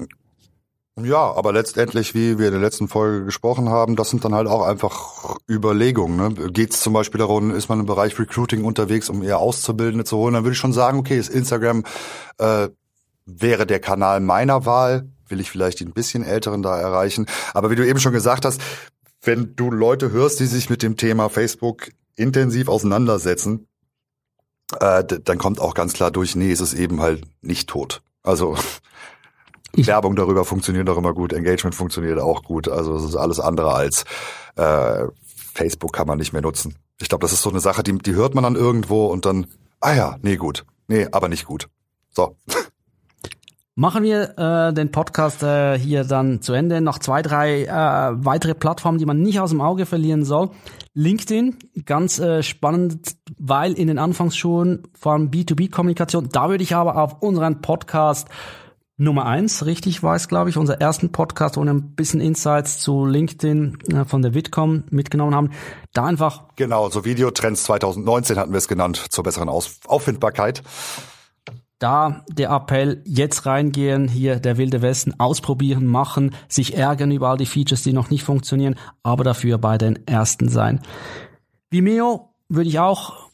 Ja, 1.03 1.34
aber 1.34 1.53
letztendlich, 1.53 2.13
wie 2.13 2.38
wir 2.38 2.48
in 2.48 2.53
der 2.53 2.62
letzten 2.62 2.88
Folge 2.88 3.25
gesprochen 3.25 3.70
haben, 3.70 3.96
das 3.96 4.10
sind 4.10 4.25
dann 4.25 4.34
halt 4.34 4.48
auch 4.48 4.65
einfach 4.65 5.38
Überlegungen. 5.50 6.18
Ne? 6.18 6.51
Geht 6.51 6.74
es 6.74 6.82
zum 6.82 6.94
Beispiel 6.94 7.20
darum, 7.20 7.51
ist 7.51 7.70
man 7.70 7.79
im 7.79 7.86
Bereich 7.86 8.18
Recruiting 8.20 8.63
unterwegs, 8.63 9.10
um 9.10 9.24
eher 9.24 9.39
Auszubildende 9.39 10.06
zu 10.06 10.18
holen, 10.18 10.34
dann 10.34 10.44
würde 10.44 10.53
ich 10.53 10.59
schon 10.59 10.74
sagen, 10.74 11.00
okay, 11.00 11.18
ist 11.18 11.29
Instagram 11.29 11.83
äh, 12.38 12.70
wäre 13.25 13.66
der 13.66 13.79
Kanal 13.79 14.20
meiner 14.20 14.66
Wahl, 14.66 15.09
will 15.27 15.40
ich 15.40 15.51
vielleicht 15.51 15.79
die 15.79 15.85
ein 15.85 15.94
bisschen 15.94 16.24
älteren 16.24 16.62
da 16.62 16.79
erreichen. 16.79 17.27
Aber 17.53 17.70
wie 17.70 17.75
du 17.75 17.85
eben 17.85 18.00
schon 18.00 18.14
gesagt 18.14 18.46
hast, 18.46 18.62
wenn 19.22 19.55
du 19.55 19.70
Leute 19.70 20.12
hörst, 20.12 20.40
die 20.40 20.46
sich 20.46 20.70
mit 20.70 20.81
dem 20.81 20.98
Thema 20.98 21.29
Facebook 21.29 21.92
intensiv 22.16 22.68
auseinandersetzen, 22.68 23.68
äh, 24.79 25.03
dann 25.03 25.38
kommt 25.38 25.59
auch 25.59 25.74
ganz 25.74 25.94
klar 25.94 26.12
durch, 26.12 26.35
nee, 26.35 26.51
es 26.51 26.62
ist 26.62 26.74
eben 26.74 27.01
halt 27.01 27.24
nicht 27.42 27.70
tot. 27.70 28.01
Also 28.24 28.55
ich 29.75 29.88
Werbung 29.88 30.16
darüber 30.16 30.46
funktioniert 30.46 30.90
auch 30.90 30.98
immer 30.98 31.14
gut, 31.14 31.34
Engagement 31.34 31.75
funktioniert 31.75 32.20
auch 32.20 32.44
gut. 32.44 32.68
Also 32.68 32.96
es 32.96 33.03
ist 33.03 33.16
alles 33.16 33.40
andere 33.40 33.74
als 33.74 34.05
äh, 34.55 35.05
Facebook 35.53 35.94
kann 35.94 36.08
man 36.08 36.18
nicht 36.18 36.34
mehr 36.34 36.42
nutzen. 36.42 36.75
Ich 37.01 37.10
glaube, 37.10 37.22
das 37.22 37.34
ist 37.34 37.42
so 37.42 37.50
eine 37.50 37.60
Sache, 37.60 37.84
die, 37.84 37.98
die 37.98 38.14
hört 38.14 38.36
man 38.36 38.44
dann 38.44 38.55
irgendwo 38.55 39.08
und 39.08 39.25
dann, 39.25 39.48
ah 39.79 39.94
ja, 39.94 40.18
nee, 40.22 40.38
gut. 40.38 40.66
Nee, 40.88 41.08
aber 41.12 41.29
nicht 41.29 41.46
gut. 41.46 41.70
So. 42.12 42.36
Machen 43.75 44.03
wir 44.03 44.38
äh, 44.38 44.74
den 44.74 44.92
Podcast 44.92 45.42
äh, 45.42 45.79
hier 45.79 46.03
dann 46.03 46.42
zu 46.42 46.51
Ende. 46.51 46.82
Noch 46.82 47.00
zwei, 47.00 47.22
drei 47.22 47.64
äh, 47.64 48.25
weitere 48.25 48.53
Plattformen, 48.53 48.98
die 48.98 49.05
man 49.05 49.22
nicht 49.22 49.40
aus 49.40 49.51
dem 49.51 49.62
Auge 49.62 49.86
verlieren 49.86 50.25
soll. 50.25 50.50
LinkedIn, 50.96 51.55
ganz 51.86 52.20
äh, 52.20 52.44
spannend, 52.44 53.16
weil 53.38 53.72
in 53.72 53.88
den 53.88 53.98
Anfangsschulen 53.98 54.84
allem 55.01 55.29
B2B-Kommunikation, 55.29 56.27
da 56.29 56.50
würde 56.50 56.62
ich 56.64 56.75
aber 56.75 56.98
auf 56.98 57.22
unseren 57.22 57.62
Podcast 57.62 58.27
Nummer 59.01 59.25
eins, 59.25 59.66
richtig 59.66 60.03
war 60.03 60.16
es, 60.16 60.27
glaube 60.27 60.50
ich, 60.50 60.57
unser 60.57 60.81
ersten 60.81 61.14
Podcast, 61.14 61.55
wo 61.55 61.64
wir 61.64 61.72
ein 61.72 61.96
bisschen 61.96 62.20
Insights 62.20 62.79
zu 62.79 63.05
LinkedIn 63.05 63.77
äh, 63.94 64.03
von 64.03 64.22
der 64.22 64.33
Vidcom 64.33 64.83
mitgenommen 64.90 65.33
haben. 65.33 65.51
Da 65.94 66.03
einfach. 66.03 66.44
Genau, 66.57 66.90
so 66.90 67.05
Videotrends 67.05 67.64
2019 67.64 68.38
hatten 68.38 68.51
wir 68.51 68.57
es 68.57 68.68
genannt, 68.68 68.98
zur 69.09 69.24
besseren 69.24 69.48
Aus 69.48 69.79
Auffindbarkeit. 69.88 70.64
Da 71.79 72.25
der 72.27 72.50
Appell, 72.50 73.01
jetzt 73.05 73.46
reingehen, 73.46 74.09
hier 74.09 74.42
der 74.42 74.57
wilde 74.57 74.81
Westen, 74.81 75.18
ausprobieren, 75.18 75.85
machen, 75.85 76.35
sich 76.50 76.75
ärgern 76.75 77.12
über 77.12 77.29
all 77.29 77.38
die 77.38 77.46
Features, 77.46 77.83
die 77.83 77.94
noch 77.94 78.09
nicht 78.09 78.25
funktionieren, 78.25 78.75
aber 79.01 79.24
dafür 79.24 79.59
bei 79.59 79.77
den 79.77 80.05
ersten 80.07 80.50
sein. 80.50 80.81
Vimeo 81.70 82.33
würde 82.50 82.68
ich 82.68 82.79
auch 82.79 83.28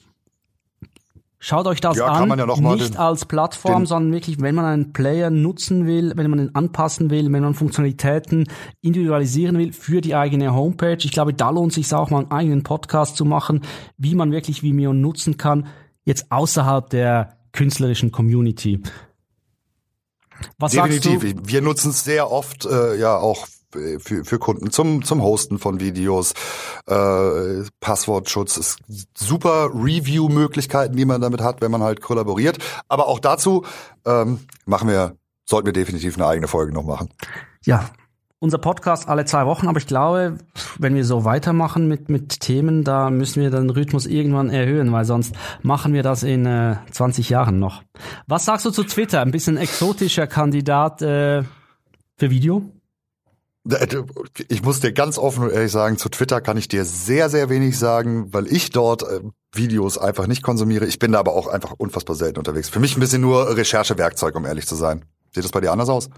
Schaut 1.47 1.67
euch 1.67 1.79
das 1.79 1.97
ja, 1.97 2.07
an, 2.07 2.27
ja 2.39 2.47
nicht 2.47 2.93
den, 2.95 2.97
als 2.97 3.25
Plattform, 3.25 3.83
den, 3.83 3.85
sondern 3.85 4.13
wirklich, 4.13 4.41
wenn 4.41 4.55
man 4.55 4.65
einen 4.65 4.93
Player 4.93 5.29
nutzen 5.29 5.85
will, 5.85 6.11
wenn 6.15 6.27
man 6.27 6.39
ihn 6.39 6.49
anpassen 6.55 7.11
will, 7.11 7.31
wenn 7.31 7.43
man 7.43 7.53
Funktionalitäten 7.53 8.49
individualisieren 8.81 9.55
will 9.55 9.71
für 9.71 10.01
die 10.01 10.15
eigene 10.15 10.55
Homepage. 10.55 10.97
Ich 11.03 11.11
glaube, 11.11 11.35
da 11.35 11.51
lohnt 11.51 11.69
es 11.69 11.75
sich 11.75 11.93
auch 11.93 12.09
mal 12.09 12.21
einen 12.21 12.31
eigenen 12.31 12.63
Podcast 12.63 13.15
zu 13.15 13.25
machen, 13.25 13.61
wie 13.99 14.15
man 14.15 14.31
wirklich 14.31 14.63
Vimeo 14.63 14.91
nutzen 14.91 15.37
kann, 15.37 15.67
jetzt 16.03 16.31
außerhalb 16.31 16.89
der 16.89 17.37
künstlerischen 17.51 18.11
Community. 18.11 18.81
Was 20.57 20.71
Definitiv. 20.71 21.35
Wir 21.43 21.61
nutzen 21.61 21.91
es 21.91 22.03
sehr 22.03 22.31
oft 22.31 22.65
äh, 22.65 22.97
ja 22.97 23.17
auch 23.17 23.45
für, 23.99 24.25
für 24.25 24.39
Kunden 24.39 24.71
zum, 24.71 25.03
zum 25.03 25.21
Hosten 25.21 25.59
von 25.59 25.79
Videos, 25.79 26.33
äh, 26.87 27.63
Passwortschutz, 27.79 28.77
super 29.15 29.69
Review-Möglichkeiten, 29.73 30.95
die 30.95 31.05
man 31.05 31.21
damit 31.21 31.41
hat, 31.41 31.61
wenn 31.61 31.71
man 31.71 31.83
halt 31.83 32.01
kollaboriert. 32.01 32.57
Aber 32.87 33.07
auch 33.07 33.19
dazu 33.19 33.65
ähm, 34.05 34.39
machen 34.65 34.89
wir, 34.89 35.15
sollten 35.45 35.65
wir 35.65 35.73
definitiv 35.73 36.15
eine 36.15 36.27
eigene 36.27 36.47
Folge 36.47 36.73
noch 36.73 36.83
machen. 36.83 37.09
Ja, 37.63 37.89
unser 38.39 38.57
Podcast 38.57 39.07
alle 39.07 39.25
zwei 39.25 39.45
Wochen, 39.45 39.67
aber 39.67 39.79
ich 39.79 39.87
glaube, 39.87 40.37
wenn 40.77 40.93
wir 40.93 41.05
so 41.05 41.25
weitermachen 41.25 41.87
mit, 41.87 42.09
mit 42.09 42.41
Themen, 42.41 42.83
da 42.83 43.09
müssen 43.09 43.41
wir 43.41 43.49
den 43.49 43.69
Rhythmus 43.69 44.05
irgendwann 44.05 44.49
erhöhen, 44.49 44.91
weil 44.91 45.05
sonst 45.05 45.33
machen 45.63 45.93
wir 45.93 46.03
das 46.03 46.21
in 46.23 46.45
äh, 46.45 46.75
20 46.91 47.29
Jahren 47.29 47.59
noch. 47.59 47.81
Was 48.27 48.45
sagst 48.45 48.65
du 48.65 48.71
zu 48.71 48.83
Twitter? 48.83 49.21
Ein 49.21 49.31
bisschen 49.31 49.57
exotischer 49.57 50.27
Kandidat 50.27 51.01
äh, 51.01 51.43
für 52.17 52.29
Video? 52.29 52.74
Ich 54.47 54.63
muss 54.63 54.79
dir 54.79 54.93
ganz 54.93 55.17
offen 55.17 55.45
und 55.45 55.51
ehrlich 55.51 55.71
sagen, 55.71 55.97
zu 55.97 56.09
Twitter 56.09 56.39
kann 56.39 56.57
ich 56.57 56.67
dir 56.67 56.85
sehr, 56.85 57.29
sehr 57.29 57.49
wenig 57.49 57.79
sagen, 57.79 58.31
weil 58.31 58.45
ich 58.47 58.69
dort 58.69 59.01
äh, 59.01 59.21
Videos 59.53 59.97
einfach 59.97 60.27
nicht 60.27 60.43
konsumiere. 60.43 60.85
Ich 60.85 60.99
bin 60.99 61.11
da 61.11 61.19
aber 61.19 61.33
auch 61.33 61.47
einfach 61.47 61.73
unfassbar 61.77 62.15
selten 62.15 62.37
unterwegs. 62.37 62.69
Für 62.69 62.79
mich 62.79 62.95
ein 62.95 62.99
bisschen 62.99 63.21
nur 63.21 63.57
Recherchewerkzeug, 63.57 64.35
um 64.35 64.45
ehrlich 64.45 64.67
zu 64.67 64.75
sein. 64.75 65.05
Sieht 65.33 65.43
das 65.43 65.51
bei 65.51 65.61
dir 65.61 65.71
anders 65.71 65.89
aus? 65.89 66.09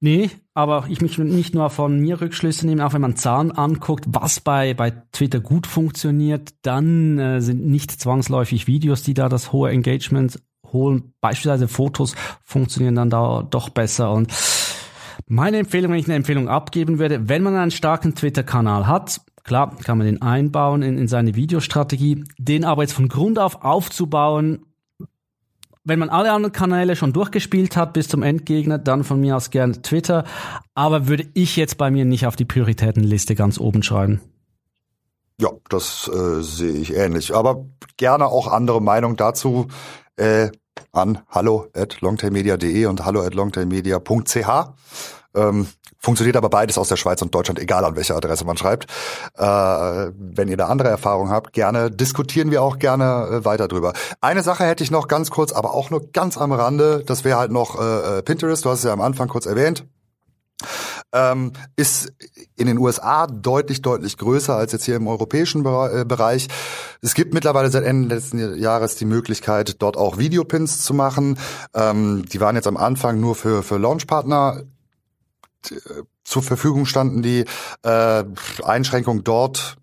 Nee, 0.00 0.30
aber 0.54 0.86
ich 0.88 1.00
mich 1.00 1.16
nicht 1.18 1.54
nur 1.54 1.70
von 1.70 2.00
mir 2.00 2.20
Rückschlüsse 2.20 2.66
nehmen, 2.66 2.82
auch 2.82 2.92
wenn 2.92 3.00
man 3.00 3.16
Zahlen 3.16 3.50
anguckt, 3.50 4.04
was 4.08 4.40
bei, 4.40 4.74
bei 4.74 4.90
Twitter 5.12 5.40
gut 5.40 5.66
funktioniert, 5.66 6.50
dann 6.62 7.18
äh, 7.18 7.40
sind 7.40 7.64
nicht 7.64 7.92
zwangsläufig 7.92 8.66
Videos, 8.66 9.02
die 9.02 9.14
da 9.14 9.28
das 9.28 9.52
hohe 9.52 9.70
Engagement 9.70 10.38
holen. 10.72 11.14
Beispielsweise 11.20 11.68
Fotos 11.68 12.14
funktionieren 12.44 12.96
dann 12.96 13.10
da 13.10 13.42
doch 13.42 13.70
besser 13.70 14.12
und 14.12 14.32
meine 15.26 15.58
Empfehlung, 15.58 15.92
wenn 15.92 15.98
ich 15.98 16.06
eine 16.06 16.14
Empfehlung 16.14 16.48
abgeben 16.48 16.98
würde, 16.98 17.28
wenn 17.28 17.42
man 17.42 17.56
einen 17.56 17.70
starken 17.70 18.14
Twitter-Kanal 18.14 18.86
hat, 18.86 19.20
klar, 19.44 19.76
kann 19.84 19.98
man 19.98 20.06
den 20.06 20.22
einbauen 20.22 20.82
in, 20.82 20.98
in 20.98 21.08
seine 21.08 21.34
Videostrategie, 21.34 22.24
den 22.38 22.64
aber 22.64 22.82
jetzt 22.82 22.92
von 22.92 23.08
Grund 23.08 23.38
auf 23.38 23.64
aufzubauen, 23.64 24.66
wenn 25.86 26.00
man 26.00 26.08
alle 26.08 26.32
anderen 26.32 26.52
Kanäle 26.52 26.96
schon 26.96 27.12
durchgespielt 27.12 27.76
hat 27.76 27.92
bis 27.92 28.08
zum 28.08 28.24
Endgegner, 28.24 28.76
dann 28.78 29.04
von 29.04 29.20
mir 29.20 29.36
aus 29.36 29.50
gern 29.50 29.84
Twitter. 29.84 30.24
Aber 30.74 31.06
würde 31.06 31.28
ich 31.34 31.56
jetzt 31.56 31.78
bei 31.78 31.92
mir 31.92 32.04
nicht 32.04 32.26
auf 32.26 32.34
die 32.34 32.44
Prioritätenliste 32.44 33.36
ganz 33.36 33.58
oben 33.60 33.84
schreiben. 33.84 34.20
Ja, 35.40 35.50
das 35.68 36.10
äh, 36.12 36.42
sehe 36.42 36.72
ich 36.72 36.94
ähnlich. 36.94 37.34
Aber 37.34 37.66
gerne 37.96 38.26
auch 38.26 38.48
andere 38.48 38.82
Meinung 38.82 39.16
dazu 39.16 39.68
äh, 40.16 40.50
an 40.92 41.20
hallo 41.28 41.66
at 41.74 42.00
longtailmedia.de 42.00 42.86
und 42.86 43.04
hallo 43.04 43.22
at 43.22 43.34
longtailmedia.ch. 43.34 44.48
Ähm, 45.34 45.66
funktioniert 45.98 46.36
aber 46.36 46.48
beides 46.48 46.78
aus 46.78 46.88
der 46.88 46.96
Schweiz 46.96 47.20
und 47.20 47.34
Deutschland, 47.34 47.58
egal 47.58 47.84
an 47.84 47.96
welcher 47.96 48.16
Adresse 48.16 48.44
man 48.44 48.56
schreibt. 48.56 48.86
Äh, 49.36 49.42
wenn 49.42 50.48
ihr 50.48 50.56
da 50.56 50.66
andere 50.66 50.88
Erfahrungen 50.88 51.30
habt, 51.30 51.52
gerne 51.52 51.90
diskutieren 51.90 52.50
wir 52.50 52.62
auch 52.62 52.78
gerne 52.78 53.28
äh, 53.30 53.44
weiter 53.44 53.68
drüber. 53.68 53.92
Eine 54.20 54.42
Sache 54.42 54.64
hätte 54.64 54.82
ich 54.82 54.90
noch 54.90 55.08
ganz 55.08 55.30
kurz, 55.30 55.52
aber 55.52 55.74
auch 55.74 55.90
nur 55.90 56.10
ganz 56.12 56.38
am 56.38 56.52
Rande. 56.52 57.02
Das 57.04 57.24
wäre 57.24 57.38
halt 57.38 57.52
noch 57.52 57.78
äh, 57.80 58.18
äh 58.18 58.22
Pinterest. 58.22 58.64
Du 58.64 58.70
hast 58.70 58.78
es 58.78 58.84
ja 58.84 58.92
am 58.92 59.00
Anfang 59.00 59.28
kurz 59.28 59.46
erwähnt. 59.46 59.84
Ähm, 61.16 61.52
ist 61.76 62.12
in 62.56 62.66
den 62.66 62.76
USA 62.78 63.26
deutlich, 63.26 63.80
deutlich 63.80 64.18
größer 64.18 64.54
als 64.54 64.72
jetzt 64.72 64.84
hier 64.84 64.96
im 64.96 65.06
europäischen 65.06 65.60
äh, 65.64 66.04
Bereich. 66.04 66.48
Es 67.00 67.14
gibt 67.14 67.32
mittlerweile 67.32 67.70
seit 67.70 67.84
Ende 67.84 68.14
letzten 68.14 68.58
Jahres 68.58 68.96
die 68.96 69.06
Möglichkeit, 69.06 69.80
dort 69.80 69.96
auch 69.96 70.18
Videopins 70.18 70.82
zu 70.82 70.92
machen. 70.92 71.38
Ähm, 71.74 72.24
die 72.30 72.40
waren 72.40 72.56
jetzt 72.56 72.66
am 72.66 72.76
Anfang 72.76 73.18
nur 73.20 73.34
für, 73.34 73.62
für 73.62 73.78
Launchpartner 73.78 74.62
zur 76.24 76.42
Verfügung 76.42 76.86
standen 76.86 77.22
die 77.22 77.44
äh, 77.82 78.24
Einschränkung 78.62 79.24
dort. 79.24 79.76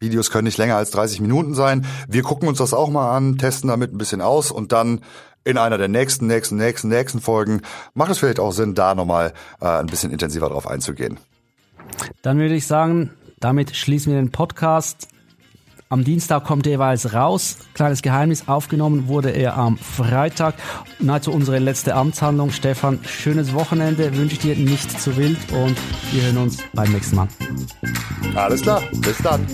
Videos 0.00 0.30
können 0.30 0.44
nicht 0.44 0.58
länger 0.58 0.76
als 0.76 0.90
30 0.90 1.20
Minuten 1.20 1.54
sein. 1.54 1.86
Wir 2.08 2.22
gucken 2.22 2.48
uns 2.48 2.58
das 2.58 2.74
auch 2.74 2.90
mal 2.90 3.16
an, 3.16 3.38
testen 3.38 3.68
damit 3.68 3.92
ein 3.92 3.98
bisschen 3.98 4.20
aus 4.20 4.50
und 4.50 4.72
dann 4.72 5.00
in 5.44 5.58
einer 5.58 5.78
der 5.78 5.88
nächsten, 5.88 6.26
nächsten, 6.26 6.56
nächsten, 6.56 6.88
nächsten 6.88 7.20
Folgen 7.20 7.62
macht 7.94 8.10
es 8.10 8.18
vielleicht 8.18 8.40
auch 8.40 8.52
Sinn, 8.52 8.74
da 8.74 8.94
nochmal 8.94 9.32
äh, 9.60 9.66
ein 9.66 9.86
bisschen 9.86 10.12
intensiver 10.12 10.48
drauf 10.48 10.66
einzugehen. 10.66 11.18
Dann 12.22 12.38
würde 12.38 12.54
ich 12.54 12.66
sagen, 12.66 13.10
damit 13.40 13.74
schließen 13.76 14.12
wir 14.12 14.20
den 14.20 14.30
Podcast. 14.30 15.08
Am 15.92 16.04
Dienstag 16.04 16.44
kommt 16.44 16.66
er 16.66 16.72
jeweils 16.72 17.12
raus. 17.12 17.58
Kleines 17.74 18.00
Geheimnis, 18.00 18.48
aufgenommen 18.48 19.08
wurde 19.08 19.28
er 19.28 19.58
am 19.58 19.76
Freitag. 19.76 20.54
Nahezu 21.00 21.32
unsere 21.32 21.58
letzte 21.58 21.94
Amtshandlung. 21.94 22.50
Stefan, 22.50 23.00
schönes 23.04 23.52
Wochenende. 23.52 24.16
Wünsche 24.16 24.36
ich 24.36 24.38
dir 24.38 24.56
nicht 24.56 24.98
zu 24.98 25.14
wild 25.18 25.36
und 25.52 25.76
wir 26.12 26.22
hören 26.22 26.38
uns 26.38 26.58
beim 26.72 26.90
nächsten 26.92 27.16
Mal. 27.16 27.28
Alles 28.34 28.62
klar, 28.62 28.82
bis 29.02 29.18
dann. 29.18 29.46